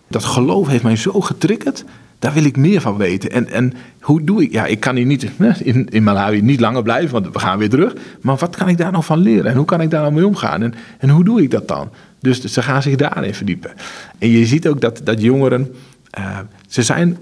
[0.09, 1.85] dat geloof heeft mij zo getriggerd
[2.25, 3.31] daar wil ik meer van weten.
[3.31, 4.53] En, en hoe doe ik?
[4.53, 5.31] Ja, ik kan hier niet
[5.63, 7.95] in, in Malawi niet langer blijven, want we gaan weer terug.
[8.21, 9.51] Maar wat kan ik daar nog van leren?
[9.51, 10.63] En hoe kan ik daar nou mee omgaan?
[10.63, 11.91] En, en hoe doe ik dat dan?
[12.21, 13.71] Dus ze gaan zich daarin verdiepen.
[14.19, 15.75] En je ziet ook dat, dat jongeren,
[16.19, 16.39] uh,
[16.69, 17.19] ze zijn eh,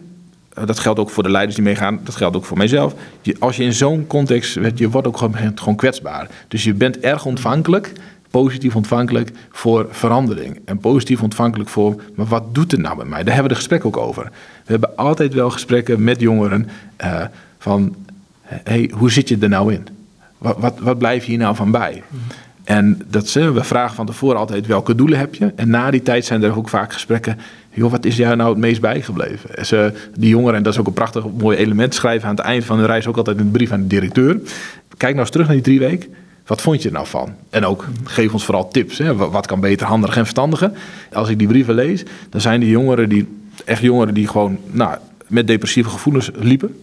[0.55, 2.94] dat geldt ook voor de leiders die meegaan, dat geldt ook voor mijzelf.
[3.38, 6.28] Als je in zo'n context, je wordt ook gewoon, gewoon kwetsbaar.
[6.48, 7.92] Dus je bent erg ontvankelijk
[8.32, 10.61] positief ontvankelijk voor verandering.
[10.64, 13.22] En positief ontvankelijk voor, maar wat doet het nou met mij?
[13.22, 14.24] Daar hebben we de gesprek ook over.
[14.64, 16.68] We hebben altijd wel gesprekken met jongeren
[17.05, 17.24] uh,
[17.59, 17.94] van,
[18.44, 19.86] hey, hoe zit je er nou in?
[20.38, 22.03] Wat, wat, blijf je hier nou van bij?
[22.64, 25.53] En dat ze, we vragen van tevoren altijd welke doelen heb je.
[25.57, 27.38] En na die tijd zijn er ook vaak gesprekken.
[27.74, 29.50] Joh, wat is jou nou het meest bijgebleven?
[30.18, 32.76] Die jongeren, en dat is ook een prachtig mooi element, schrijven aan het eind van
[32.76, 34.40] de reis ook altijd een brief aan de directeur.
[34.96, 36.14] Kijk nou eens terug naar die drie weken.
[36.46, 37.34] Wat vond je er nou van?
[37.50, 38.98] En ook geef ons vooral tips.
[38.98, 39.14] Hè?
[39.14, 40.72] Wat kan beter, handiger en verstandiger?
[41.12, 43.28] Als ik die brieven lees, dan zijn die jongeren die,
[43.64, 44.96] echt jongeren die gewoon nou,
[45.26, 46.76] met depressieve gevoelens liepen.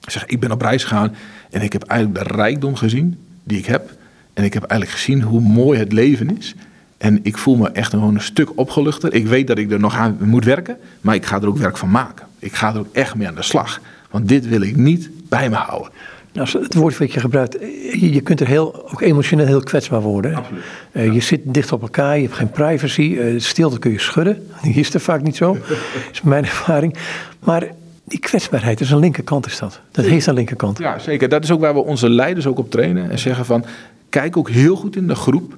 [0.00, 1.14] Zeg, ik ben op reis gegaan
[1.50, 3.90] en ik heb eigenlijk de rijkdom gezien die ik heb.
[4.34, 6.54] En ik heb eigenlijk gezien hoe mooi het leven is.
[6.98, 9.14] En ik voel me echt gewoon een stuk opgeluchter.
[9.14, 11.76] Ik weet dat ik er nog aan moet werken, maar ik ga er ook werk
[11.76, 12.26] van maken.
[12.38, 13.80] Ik ga er ook echt mee aan de slag.
[14.10, 15.92] Want dit wil ik niet bij me houden.
[16.32, 17.56] Nou, het woord wat je gebruikt,
[17.92, 20.34] je kunt er heel, ook emotioneel heel kwetsbaar worden.
[20.34, 20.62] Absoluut.
[20.92, 23.00] Uh, je zit dicht op elkaar, je hebt geen privacy.
[23.02, 24.46] Uh, stilte kun je schudden.
[24.62, 25.56] Die is er vaak niet zo,
[26.12, 26.96] is mijn ervaring.
[27.38, 27.68] Maar
[28.04, 29.80] die kwetsbaarheid is een linkerkant is dat.
[29.90, 30.78] Dat heeft een linkerkant.
[30.78, 31.28] Ja, zeker.
[31.28, 33.10] Dat is ook waar we onze leiders ook op trainen.
[33.10, 33.64] En zeggen van,
[34.08, 35.56] kijk ook heel goed in de groep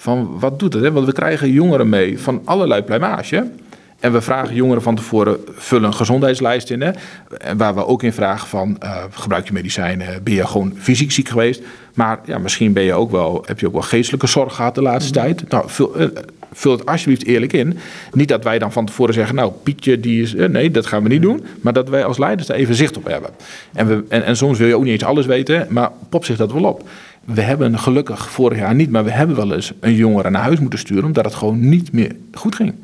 [0.00, 0.82] van wat doet het.
[0.82, 0.92] Hè?
[0.92, 3.50] Want we krijgen jongeren mee van allerlei pluimage.
[3.98, 6.80] En we vragen jongeren van tevoren, vul een gezondheidslijst in.
[6.80, 6.90] Hè?
[7.38, 10.22] En waar we ook in vragen van, uh, gebruik je medicijnen?
[10.22, 11.62] Ben je gewoon fysiek ziek geweest?
[11.94, 14.82] Maar ja, misschien ben je ook wel, heb je ook wel geestelijke zorg gehad de
[14.82, 15.20] laatste mhm.
[15.20, 15.48] tijd.
[15.48, 16.06] Nou, vul, uh,
[16.52, 17.78] vul, het alsjeblieft eerlijk in.
[18.12, 20.34] Niet dat wij dan van tevoren zeggen, nou Pietje, die is...
[20.34, 21.44] Uh, nee, dat gaan we niet doen.
[21.60, 23.30] Maar dat wij als leiders daar even zicht op hebben.
[23.72, 26.36] En, we, en, en soms wil je ook niet eens alles weten, maar pop zich
[26.36, 26.88] dat wel op.
[27.34, 30.60] We hebben gelukkig vorig jaar niet, maar we hebben wel eens een jongere naar huis
[30.60, 32.74] moeten sturen omdat het gewoon niet meer goed ging.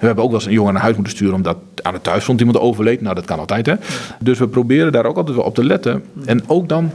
[0.00, 2.22] We hebben ook wel eens een jongen naar huis moeten sturen omdat aan het thuis
[2.22, 3.00] stond iemand overleed.
[3.00, 3.74] Nou, dat kan altijd hè.
[4.18, 6.04] Dus we proberen daar ook altijd wel op te letten.
[6.24, 6.90] En ook dan,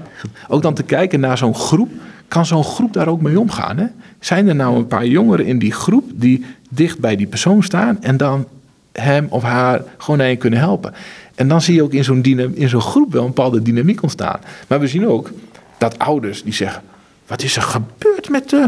[0.47, 1.89] ook dan te kijken naar zo'n groep.
[2.27, 3.77] Kan zo'n groep daar ook mee omgaan?
[3.77, 3.85] Hè?
[4.19, 8.01] Zijn er nou een paar jongeren in die groep die dicht bij die persoon staan
[8.01, 8.47] en dan
[8.91, 10.93] hem of haar gewoon naar je kunnen helpen?
[11.35, 14.39] En dan zie je ook in zo'n, in zo'n groep wel een bepaalde dynamiek ontstaan.
[14.67, 15.31] Maar we zien ook
[15.77, 16.81] dat ouders die zeggen:
[17.27, 18.65] Wat is er gebeurd met uh,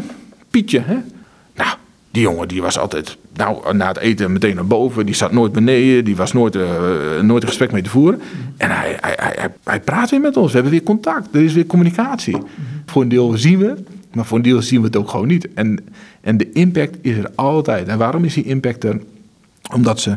[0.49, 0.79] Pietje?
[0.79, 0.97] Hè?
[1.55, 1.77] Nou,
[2.11, 5.05] die jongen die was altijd nou, na het eten meteen naar boven.
[5.05, 6.05] Die zat nooit beneden.
[6.05, 8.21] Die was nooit, uh, nooit een gesprek mee te voeren.
[8.57, 10.47] En hij, hij, hij, hij, praat weer met ons.
[10.47, 11.35] We hebben weer contact.
[11.35, 12.37] Er is weer communicatie.
[12.85, 13.75] Voor een deel zien we,
[14.13, 15.53] maar voor een deel zien we het ook gewoon niet.
[15.53, 15.79] En,
[16.21, 17.87] en de impact is er altijd.
[17.87, 18.99] En waarom is die impact er?
[19.73, 20.15] Omdat ze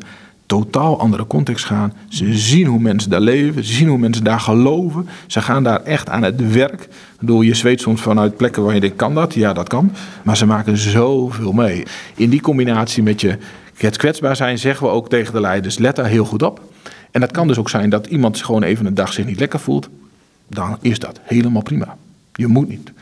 [0.50, 1.92] totaal andere context gaan.
[2.08, 5.08] Ze zien hoe mensen daar leven, ze zien hoe mensen daar geloven.
[5.26, 6.88] Ze gaan daar echt aan het werk.
[7.20, 9.34] Door je zweet soms vanuit plekken waar je denkt, kan dat?
[9.34, 9.92] Ja, dat kan.
[10.22, 11.82] Maar ze maken zoveel mee.
[12.14, 13.38] In die combinatie met je
[13.76, 16.60] het kwetsbaar zijn, zeggen we ook tegen de leiders, let daar heel goed op.
[17.10, 19.60] En dat kan dus ook zijn dat iemand gewoon even een dag zich niet lekker
[19.60, 19.88] voelt.
[20.48, 21.96] Dan is dat helemaal prima.
[22.34, 22.92] Je moet niet.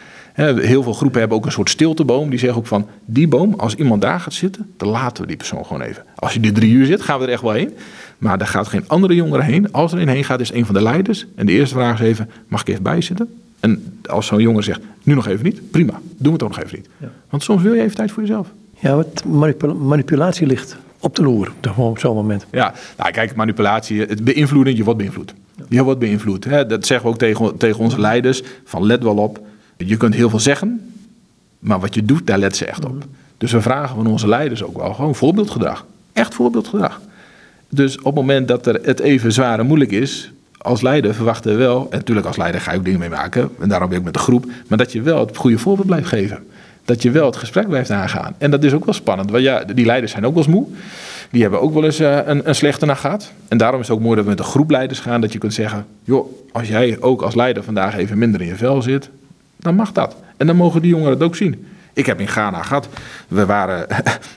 [0.45, 2.30] Heel veel groepen hebben ook een soort stilteboom.
[2.30, 5.36] Die zeggen ook van, die boom, als iemand daar gaat zitten, dan laten we die
[5.36, 6.05] persoon gewoon even.
[6.14, 7.72] Als je die drie uur zit, gaan we er echt wel heen.
[8.18, 9.72] Maar daar gaat geen andere jongere heen.
[9.72, 11.26] Als er een heen gaat, is een van de leiders.
[11.34, 13.28] En de eerste vraag is even, mag ik even bij zitten?
[13.61, 16.62] En als zo'n jongen zegt, nu nog even niet, prima, doen we het ook nog
[16.62, 17.11] even niet.
[17.30, 18.49] Want soms wil je even tijd voor jezelf.
[18.80, 19.24] Ja, wat
[19.78, 22.47] manipulatie ligt op de loer op zo'n moment.
[22.51, 25.34] Ja, nou kijk, manipulatie, het beïnvloeden, je wordt beïnvloed.
[25.68, 26.45] Je wordt beïnvloed.
[26.45, 26.66] Hè?
[26.66, 29.41] Dat zeggen we ook tegen, tegen onze leiders, van let wel op,
[29.86, 30.92] je kunt heel veel zeggen,
[31.58, 33.04] maar wat je doet, daar let ze echt op.
[33.38, 35.86] Dus we vragen van onze leiders ook wel gewoon voorbeeldgedrag.
[36.12, 37.00] Echt voorbeeldgedrag.
[37.68, 41.52] Dus op het moment dat er het even zwaar en moeilijk is, als leider verwachten
[41.52, 43.98] we wel, en natuurlijk als leider ga je ook dingen mee maken, en daarom ben
[43.98, 46.38] ik met de groep, maar dat je wel het goede voorbeeld blijft geven.
[46.84, 48.34] Dat je wel het gesprek blijft aangaan.
[48.38, 50.66] En dat is ook wel spannend, want ja, die leiders zijn ook wel eens moe.
[51.30, 53.32] Die hebben ook wel eens uh, een, een slechte nacht gehad.
[53.48, 55.38] En daarom is het ook mooi dat we met een groep leiders gaan, dat je
[55.38, 59.10] kunt zeggen, joh, als jij ook als leider vandaag even minder in je vel zit,
[59.59, 60.16] dan mag dat.
[60.36, 61.66] En dan mogen die jongeren het ook zien.
[61.92, 62.88] Ik heb in Ghana gehad,
[63.28, 63.86] we waren,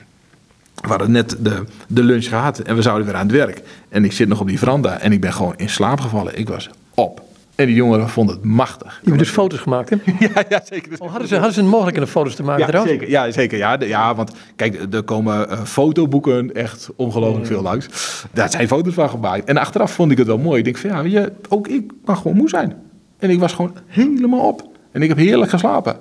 [0.82, 3.62] we hadden net de, de lunch gehad en we zouden weer aan het werk.
[3.88, 6.38] En ik zit nog op die veranda en ik ben gewoon in slaap gevallen.
[6.38, 7.22] Ik was op.
[7.54, 9.00] En die jongeren vonden het machtig.
[9.02, 9.96] Je hebt dus foto's gemaakt, hè?
[10.34, 10.92] ja, ja, zeker.
[10.98, 13.58] Oh, hadden, ze, hadden ze mogelijk een foto's te maken ja, Zeker, ja, zeker.
[13.58, 17.88] Ja, ja, want kijk, er komen uh, fotoboeken echt ongelooflijk veel langs.
[18.32, 19.44] Daar zijn foto's van gemaakt.
[19.44, 20.58] En achteraf vond ik het wel mooi.
[20.58, 22.74] Ik denk van, ja, je, ook ik mag gewoon moe zijn.
[23.18, 24.71] En ik was gewoon helemaal op.
[24.92, 25.96] En ik heb heerlijk geslapen.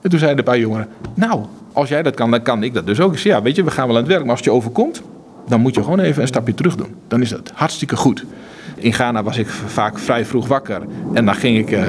[0.00, 2.86] En toen zeiden de paar jongeren, nou, als jij dat kan, dan kan ik dat
[2.86, 3.12] dus ook.
[3.12, 4.54] Ik zei, ja, weet je, we gaan wel aan het werk, maar als het je
[4.54, 5.02] overkomt,
[5.48, 6.94] dan moet je gewoon even een stapje terug doen.
[7.08, 8.24] Dan is dat hartstikke goed.
[8.76, 10.82] In Ghana was ik vaak vrij vroeg wakker.
[11.12, 11.86] En dan ging ik uh,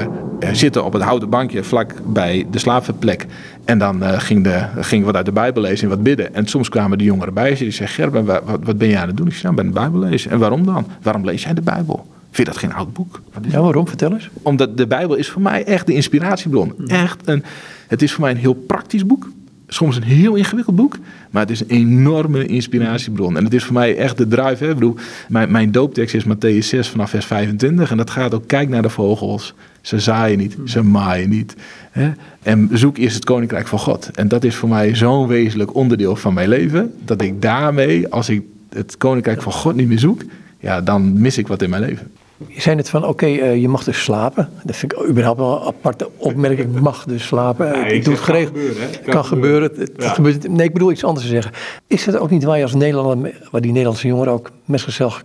[0.51, 3.25] zitten op het houten bankje vlak bij de slaapplek.
[3.65, 6.35] En dan uh, ging, de, ging ik wat uit de Bijbel lezen en wat bidden.
[6.35, 7.55] En soms kwamen de jongeren bij.
[7.55, 8.25] Die zeiden, Gerben,
[8.63, 9.27] wat, ben jij aan het doen?
[9.27, 10.31] Ik zei, nou, ben de Bijbel lezen.
[10.31, 10.87] En waarom dan?
[11.01, 12.05] Waarom lees jij de Bijbel?
[12.36, 13.21] Vind je dat geen oud boek?
[13.49, 13.88] Ja, waarom?
[13.88, 14.29] Vertel eens.
[14.41, 16.73] Omdat de Bijbel is voor mij echt de inspiratiebron.
[16.77, 16.86] Hmm.
[16.86, 17.43] Echt een,
[17.88, 19.29] het is voor mij een heel praktisch boek.
[19.67, 20.97] Soms een heel ingewikkeld boek,
[21.29, 23.38] maar het is een enorme inspiratiebron.
[23.38, 24.63] En het is voor mij echt de drive.
[24.63, 24.69] Hè?
[24.69, 24.95] Ik bedoel,
[25.27, 27.91] mijn, mijn dooptekst is Matthäus 6 vanaf vers 25.
[27.91, 29.53] En dat gaat ook, kijk naar de vogels.
[29.81, 31.55] Ze zaaien niet, ze maaien niet.
[31.91, 32.11] Hè?
[32.43, 34.09] En zoek eerst het koninkrijk van God.
[34.13, 36.93] En dat is voor mij zo'n wezenlijk onderdeel van mijn leven.
[37.05, 40.21] Dat ik daarmee, als ik het koninkrijk van God niet meer zoek,
[40.59, 42.11] ja, dan mis ik wat in mijn leven.
[42.47, 44.49] Je zei net van, oké, uh, je mag dus slapen.
[44.63, 46.79] Dat vind ik überhaupt wel een aparte opmerking.
[46.79, 47.65] mag dus slapen.
[47.65, 48.57] Ja, ik doe het geregeld.
[49.03, 49.71] Kan, kan, gebeuren.
[49.75, 50.09] Het, ja.
[50.09, 51.51] gebeurt, nee, ik bedoel iets anders te zeggen.
[51.88, 55.21] Is het ook niet waar je als Nederlander, waar die Nederlandse jongeren ook met zichzelf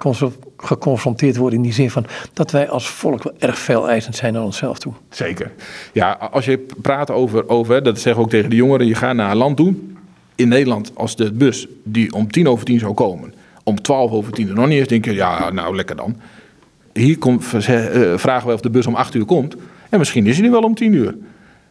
[0.57, 4.33] geconfronteerd worden in die zin van dat wij als volk wel erg veel eisend zijn
[4.33, 4.93] naar onszelf toe?
[5.09, 5.51] Zeker.
[5.93, 9.15] Ja, als je praat over, over dat zeggen we ook tegen de jongeren, je gaat
[9.15, 9.75] naar een land toe.
[10.35, 13.35] In Nederland, als de bus die om tien over tien zou komen,
[13.65, 16.17] om twaalf over tien er nog niet is, denk je, ja, nou lekker dan
[16.93, 19.57] hier eh, vragen wij of de bus om acht uur komt.
[19.89, 21.15] En misschien is hij nu wel om tien uur.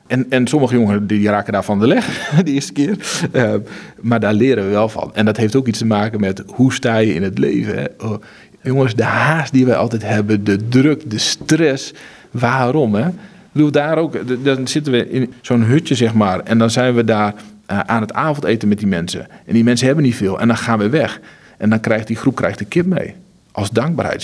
[0.07, 2.05] En, en sommige jongeren die raken daar van de leg
[2.45, 2.97] de eerste keer.
[3.33, 3.53] Uh,
[4.01, 5.11] maar daar leren we wel van.
[5.13, 7.77] En dat heeft ook iets te maken met hoe sta je in het leven.
[7.77, 7.85] Hè?
[7.97, 8.21] Oh,
[8.61, 11.93] Jongens, de haast die wij altijd hebben, de druk, de stress.
[12.31, 13.07] Waarom, hè?
[13.53, 16.39] Ik daar ook, dan zitten we in zo'n hutje, zeg maar.
[16.39, 17.33] En dan zijn we daar
[17.71, 19.27] uh, aan het avondeten met die mensen.
[19.45, 20.39] En die mensen hebben niet veel.
[20.39, 21.19] En dan gaan we weg.
[21.57, 23.15] En dan krijgt die groep krijgt de kip mee.
[23.51, 24.23] Als dankbaarheid.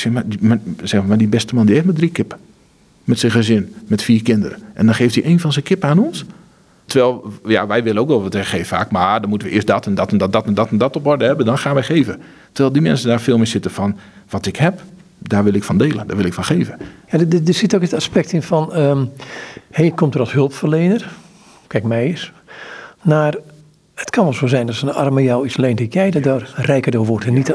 [0.84, 2.38] Zeg maar, die, beste man die heeft maar drie kippen.
[3.04, 4.58] Met zijn gezin, met vier kinderen.
[4.74, 6.26] En dan geeft hij één van zijn kippen aan ons.
[6.86, 8.92] Terwijl, ja, wij willen ook wel wat geven vaak.
[8.92, 10.96] Maar dan moeten we eerst dat en dat en dat, dat en dat en dat
[10.96, 11.46] op orde hebben.
[11.46, 12.22] Dan gaan wij geven.
[12.52, 13.98] Terwijl die mensen daar veel meer zitten van,
[14.30, 14.82] wat ik heb,
[15.18, 16.08] daar wil ik van delen.
[16.08, 16.78] Daar wil ik van geven.
[17.10, 19.12] Ja, er, er zit ook het aspect in van, um,
[19.72, 21.10] hey, je komt er als hulpverlener.
[21.68, 22.32] Kijk mij eens.
[23.02, 23.36] Naar
[23.96, 26.54] het kan wel zo zijn dat een arme jou iets leent dat jij er daar
[26.56, 27.26] rijker door wordt.
[27.26, 27.46] En, niet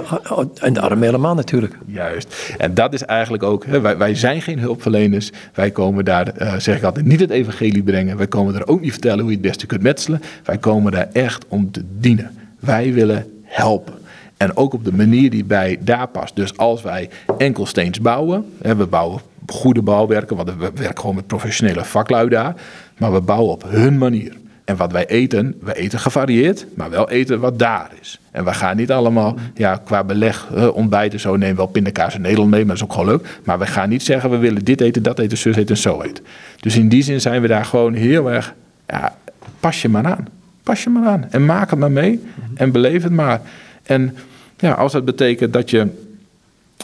[0.73, 1.79] de, arme helemaal natuurlijk.
[1.87, 2.55] Juist.
[2.59, 5.31] En dat is eigenlijk ook, hè, wij, zijn geen hulpverleners.
[5.55, 8.17] Wij komen daar, uh, zeg ik altijd, niet het evangelie brengen.
[8.17, 10.23] Wij komen er ook niet vertellen hoe je het beste kunt metselen.
[10.45, 12.31] Wij komen daar echt om te dienen.
[12.61, 13.95] Wij willen helpen.
[14.37, 16.37] En ook op de manier die bij daar past.
[16.37, 21.27] Dus als wij enkelsteens bouwen, hè, we bouwen goede bouwwerken, want we werken gewoon met
[21.27, 22.55] professionele vaklui daar.
[22.99, 24.33] Maar we bouwen op hun manier.
[24.71, 28.19] En wat wij eten, we eten gevarieerd, maar wel eten wat daar is.
[28.31, 32.51] En we gaan niet allemaal, ja, qua beleg, ontbijten, zo nemen wel pindakaas in Nederland
[32.51, 33.41] mee, maar dat is ook gewoon leuk.
[33.45, 36.03] Maar we gaan niet zeggen, we willen dit eten, dat eten, zus eten en zo
[36.03, 36.25] eten.
[36.61, 38.55] Dus in die zin zijn we daar gewoon heel erg,
[38.87, 39.17] ja,
[39.61, 40.27] pas je maar aan.
[40.63, 42.23] Pas je maar aan en maak het maar mee
[42.55, 43.41] en beleef het maar.
[43.83, 44.17] En
[44.59, 45.87] ja, als dat betekent dat je,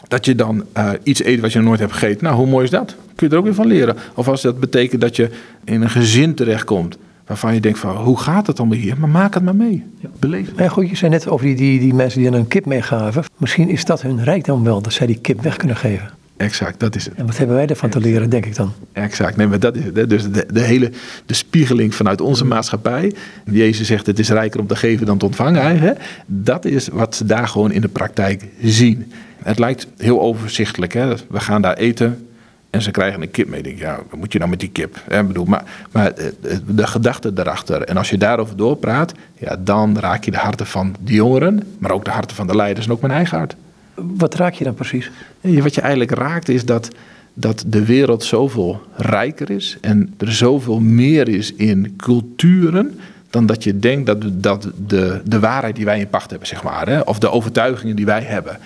[0.07, 2.69] dat je dan uh, iets eet wat je nooit hebt gegeten, nou, hoe mooi is
[2.69, 2.95] dat?
[3.15, 3.97] Kun je er ook weer van leren.
[4.13, 5.29] Of als dat betekent dat je
[5.63, 6.97] in een gezin terechtkomt
[7.27, 8.99] waarvan je denkt van hoe gaat het allemaal hier?
[8.99, 9.83] Maar maak het maar mee.
[9.99, 10.09] Ja.
[10.19, 10.57] Beleef het.
[10.57, 13.23] Ja, goed, je zei net over die, die, die mensen die een kip meegaven.
[13.37, 16.09] Misschien is dat hun rijkdom wel, dat zij die kip weg kunnen geven.
[16.37, 17.13] Exact, dat is het.
[17.13, 18.73] En wat hebben wij ervan te leren, denk ik dan?
[18.91, 20.09] Exact, nee, maar dat is het.
[20.09, 20.91] Dus de, de hele
[21.25, 23.13] de spiegeling vanuit onze maatschappij.
[23.51, 25.79] Jezus zegt het is rijker om te geven dan te ontvangen.
[25.79, 25.93] Hè?
[26.25, 29.11] Dat is wat ze daar gewoon in de praktijk zien.
[29.43, 30.93] Het lijkt heel overzichtelijk.
[30.93, 31.13] Hè?
[31.29, 32.26] We gaan daar eten,
[32.69, 33.57] en ze krijgen een kip mee.
[33.59, 35.01] Ik denk, ja, wat moet je nou met die kip?
[35.09, 35.23] Hè?
[35.23, 37.81] Bedoel, maar, maar eh, eh, de gedachte daarachter.
[37.81, 41.91] En als je daarover doorpraat, ja, dan raak je de harten van de jongeren, maar
[41.91, 43.55] ook de harten van de leiders en ook mijn eigen hart.
[43.93, 45.11] Wat raak je dan precies?
[45.41, 46.89] wat je eigenlijk raakt is dat,
[47.33, 52.99] dat de wereld zoveel rijker is en er zoveel meer is in culturen
[53.29, 56.63] dan dat je denkt dat, dat de, de waarheid die wij in pacht hebben, zeg
[56.63, 58.57] maar, hè, of de overtuigingen die wij hebben.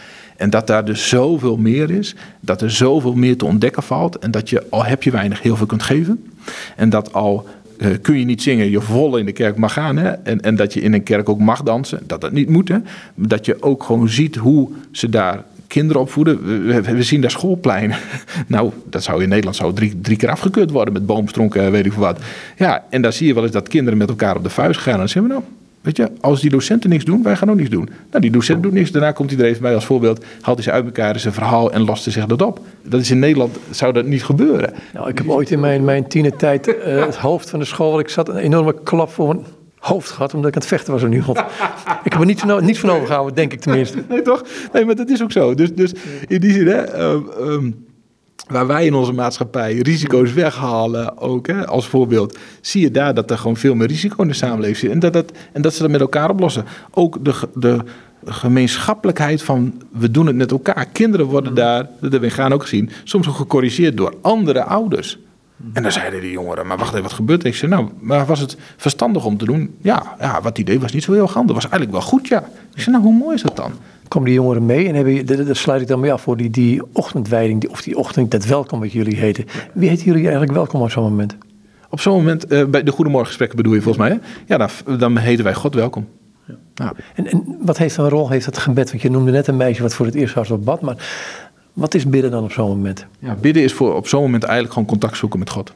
[0.42, 4.32] En dat daar dus zoveel meer is, dat er zoveel meer te ontdekken valt en
[4.32, 6.24] dat je al heb je weinig heel veel kunt geven.
[6.76, 9.98] En dat al uh, kun je niet zingen, je vol in de kerk mag gaan.
[9.98, 10.10] Hè?
[10.10, 12.68] En, en dat je in een kerk ook mag dansen, dat dat niet moet.
[12.68, 12.78] Hè?
[13.16, 16.66] Dat je ook gewoon ziet hoe ze daar kinderen opvoeden.
[16.66, 17.98] We, we, zien daar schoolpleinen.
[18.48, 21.94] nou, dat zou in Nederland zou drie, drie keer afgekeurd worden met boomstronken, weet ik
[21.94, 22.20] wat.
[22.58, 24.94] Ja, en daar zie je wel eens dat kinderen met elkaar op de vuist gaan.
[24.94, 27.56] En dan zeggen we nou, Weet je, als die docenten niks doen, wij gaan ook
[27.56, 27.90] niks doen.
[28.10, 28.92] Nou, die docent doet niks.
[28.92, 30.26] Daarna komt hij er even bij als voorbeeld.
[30.42, 32.60] Haalt hij ze uit elkaar, zijn verhaal en lost zich dat op.
[32.84, 34.74] Dat is in Nederland, zou dat niet gebeuren.
[34.94, 36.76] Nou, ik heb ooit in mijn, mijn tienertijd uh,
[37.06, 38.00] het hoofd van de school...
[38.00, 39.46] ik zat een enorme klap voor mijn
[39.78, 41.18] hoofd gehad, omdat ik aan het vechten was nu.
[42.04, 42.26] ik heb er
[42.62, 44.04] niets van, overgehouden, denk ik tenminste.
[44.10, 44.44] Nee, toch?
[44.74, 45.54] Nee, maar dat is ook zo.
[45.54, 45.94] Dus, dus
[46.28, 46.98] in die zin, hè...
[46.98, 47.90] Uh, um,
[48.48, 53.32] waar wij in onze maatschappij risico's weghalen, ook hè, als voorbeeld, zie je daar dat
[53.32, 54.92] er gewoon veel meer risico in de samenleving zit.
[54.92, 56.66] En dat, dat, en dat ze dat met elkaar oplossen.
[56.92, 57.80] Ook de, de
[58.26, 60.86] gemeenschappelijkheid van we doen het met elkaar.
[60.86, 65.18] Kinderen worden daar, dat hebben we gaan ook gezien, soms ook gecorrigeerd door andere ouders.
[65.74, 67.48] En dan zeiden die jongeren, maar wacht even, wat gebeurt er?
[67.48, 69.76] Ik zei, nou, maar was het verstandig om te doen?
[69.82, 71.54] Ja, ja wat idee was niet zo heel handig.
[71.54, 72.44] Dat was eigenlijk wel goed, ja.
[72.76, 73.72] Ik zei, nou, hoe mooi is dat dan?
[74.12, 76.82] Komen die jongeren mee en hebben, daar sluit ik dan mee af voor die, die
[76.94, 79.46] ochtendwijding, of die ochtend, dat welkom wat jullie heten.
[79.74, 81.38] Wie heet jullie eigenlijk welkom op zo'n moment?
[81.90, 84.28] Op zo'n moment, uh, bij de Goedemorgengesprekken bedoel je volgens mij, hè?
[84.46, 86.08] Ja, dan, dan heten wij God welkom.
[86.46, 86.56] Ja.
[86.76, 86.96] Nou.
[87.16, 88.90] En, en wat heeft een rol, heeft dat gebed?
[88.90, 90.96] Want je noemde net een meisje wat voor het eerst op bad, maar
[91.74, 93.06] wat is bidden dan op zo'n moment?
[93.20, 95.74] Ja, bidden is voor op zo'n moment eigenlijk gewoon contact zoeken met God.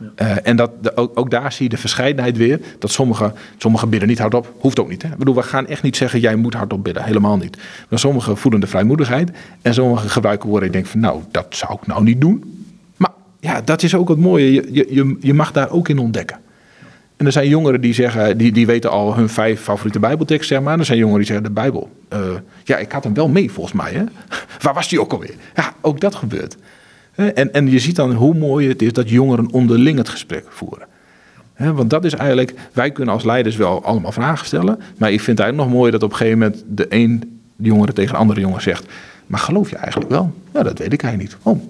[0.00, 2.60] Uh, en dat, ook, ook, daar zie je de verscheidenheid weer.
[2.78, 4.54] Dat sommigen sommige bidden niet hardop.
[4.58, 5.02] Hoeft ook niet.
[5.02, 5.08] Hè?
[5.08, 7.04] Ik bedoel, we gaan echt niet zeggen, jij moet hardop bidden.
[7.04, 7.58] Helemaal niet.
[7.88, 9.30] Maar sommigen voelen de vrijmoedigheid.
[9.62, 10.66] En sommigen gebruiken woorden.
[10.66, 12.64] Ik denk van, nou, dat zou ik nou niet doen.
[12.96, 14.52] Maar ja, dat is ook het mooie.
[14.52, 16.38] Je, je, je mag daar ook in ontdekken.
[17.16, 20.64] En er zijn jongeren die zeggen, die, die weten al hun vijf favoriete Bijbelteksten, zeg
[20.64, 20.78] maar.
[20.78, 21.90] Er zijn jongeren die zeggen, de Bijbel.
[22.12, 22.18] Uh,
[22.64, 23.92] ja, ik had hem wel mee volgens mij.
[23.92, 24.04] Hè?
[24.64, 25.34] Waar was die ook alweer?
[25.54, 26.56] Ja, ook dat gebeurt.
[27.14, 30.86] En, en je ziet dan hoe mooi het is dat jongeren onderling het gesprek voeren.
[31.56, 34.80] want dat is eigenlijk, wij kunnen als leiders wel allemaal vragen stellen.
[34.96, 37.92] Maar ik vind het eigenlijk nog mooier dat op een gegeven moment de een jongere
[37.92, 38.84] tegen de andere jongen zegt.
[39.26, 40.32] Maar geloof je eigenlijk wel?
[40.52, 41.42] Ja, dat weet ik eigenlijk niet.
[41.42, 41.62] Oh.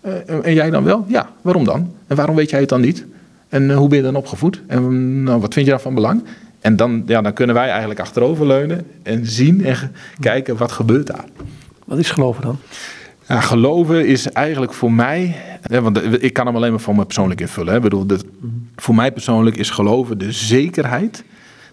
[0.00, 1.04] Eh, en jij dan wel?
[1.08, 1.92] Ja, waarom dan?
[2.06, 3.04] En waarom weet jij het dan niet?
[3.48, 4.60] En eh, hoe ben je dan opgevoed?
[4.66, 6.22] En nou, wat vind je dan van belang?
[6.60, 11.24] En dan, ja, dan kunnen wij eigenlijk achteroverleunen en zien en kijken wat gebeurt daar.
[11.84, 12.58] Wat is geloven dan?
[13.38, 17.40] Geloven is eigenlijk voor mij, hè, want ik kan hem alleen maar van me persoonlijk
[17.40, 17.70] invullen.
[17.70, 17.76] Hè.
[17.76, 18.24] Ik bedoel, dat,
[18.76, 21.24] voor mij persoonlijk is geloven de zekerheid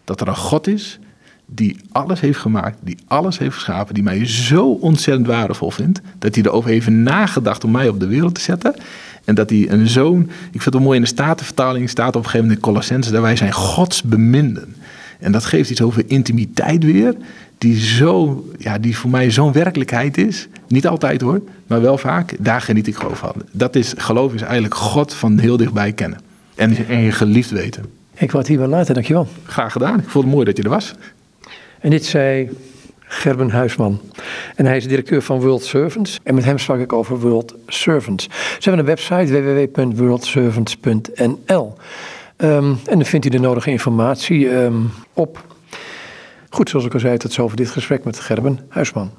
[0.04, 1.00] dat er een God is
[1.46, 6.36] die alles heeft gemaakt, die alles heeft geschapen, die mij zo ontzettend waardevol vindt, dat
[6.36, 8.76] hij erover heeft nagedacht om mij op de wereld te zetten.
[9.24, 12.16] En dat hij een zoon, ik vind het wel mooi in de Statenvertaling, staat op
[12.16, 14.76] een gegeven moment in Colossense, dat wij zijn Gods beminden.
[15.20, 17.16] En dat geeft iets over intimiteit weer,
[17.58, 20.48] die, zo, ja, die voor mij zo'n werkelijkheid is.
[20.68, 22.36] Niet altijd hoor, maar wel vaak.
[22.40, 23.34] Daar geniet ik gewoon van.
[23.52, 26.20] Dat is, geloof is eigenlijk God van heel dichtbij kennen.
[26.56, 27.86] En, en je geliefd weten.
[28.14, 29.28] Ik word hier wel later, dankjewel.
[29.46, 30.00] Graag gedaan.
[30.00, 30.94] Ik vond het mooi dat je er was.
[31.80, 32.50] En dit zei
[33.00, 34.02] Gerben Huisman.
[34.56, 36.20] En hij is directeur van World Servants.
[36.24, 38.28] En met hem sprak ik over World Servants.
[38.60, 39.42] Ze hebben een website
[39.74, 41.74] www.worldservants.nl.
[42.38, 45.57] Um, en dan vindt u de nodige informatie um, op.
[46.50, 49.12] Goed, zoals ik al zei, tot zover dit gesprek met Gerben Huisman.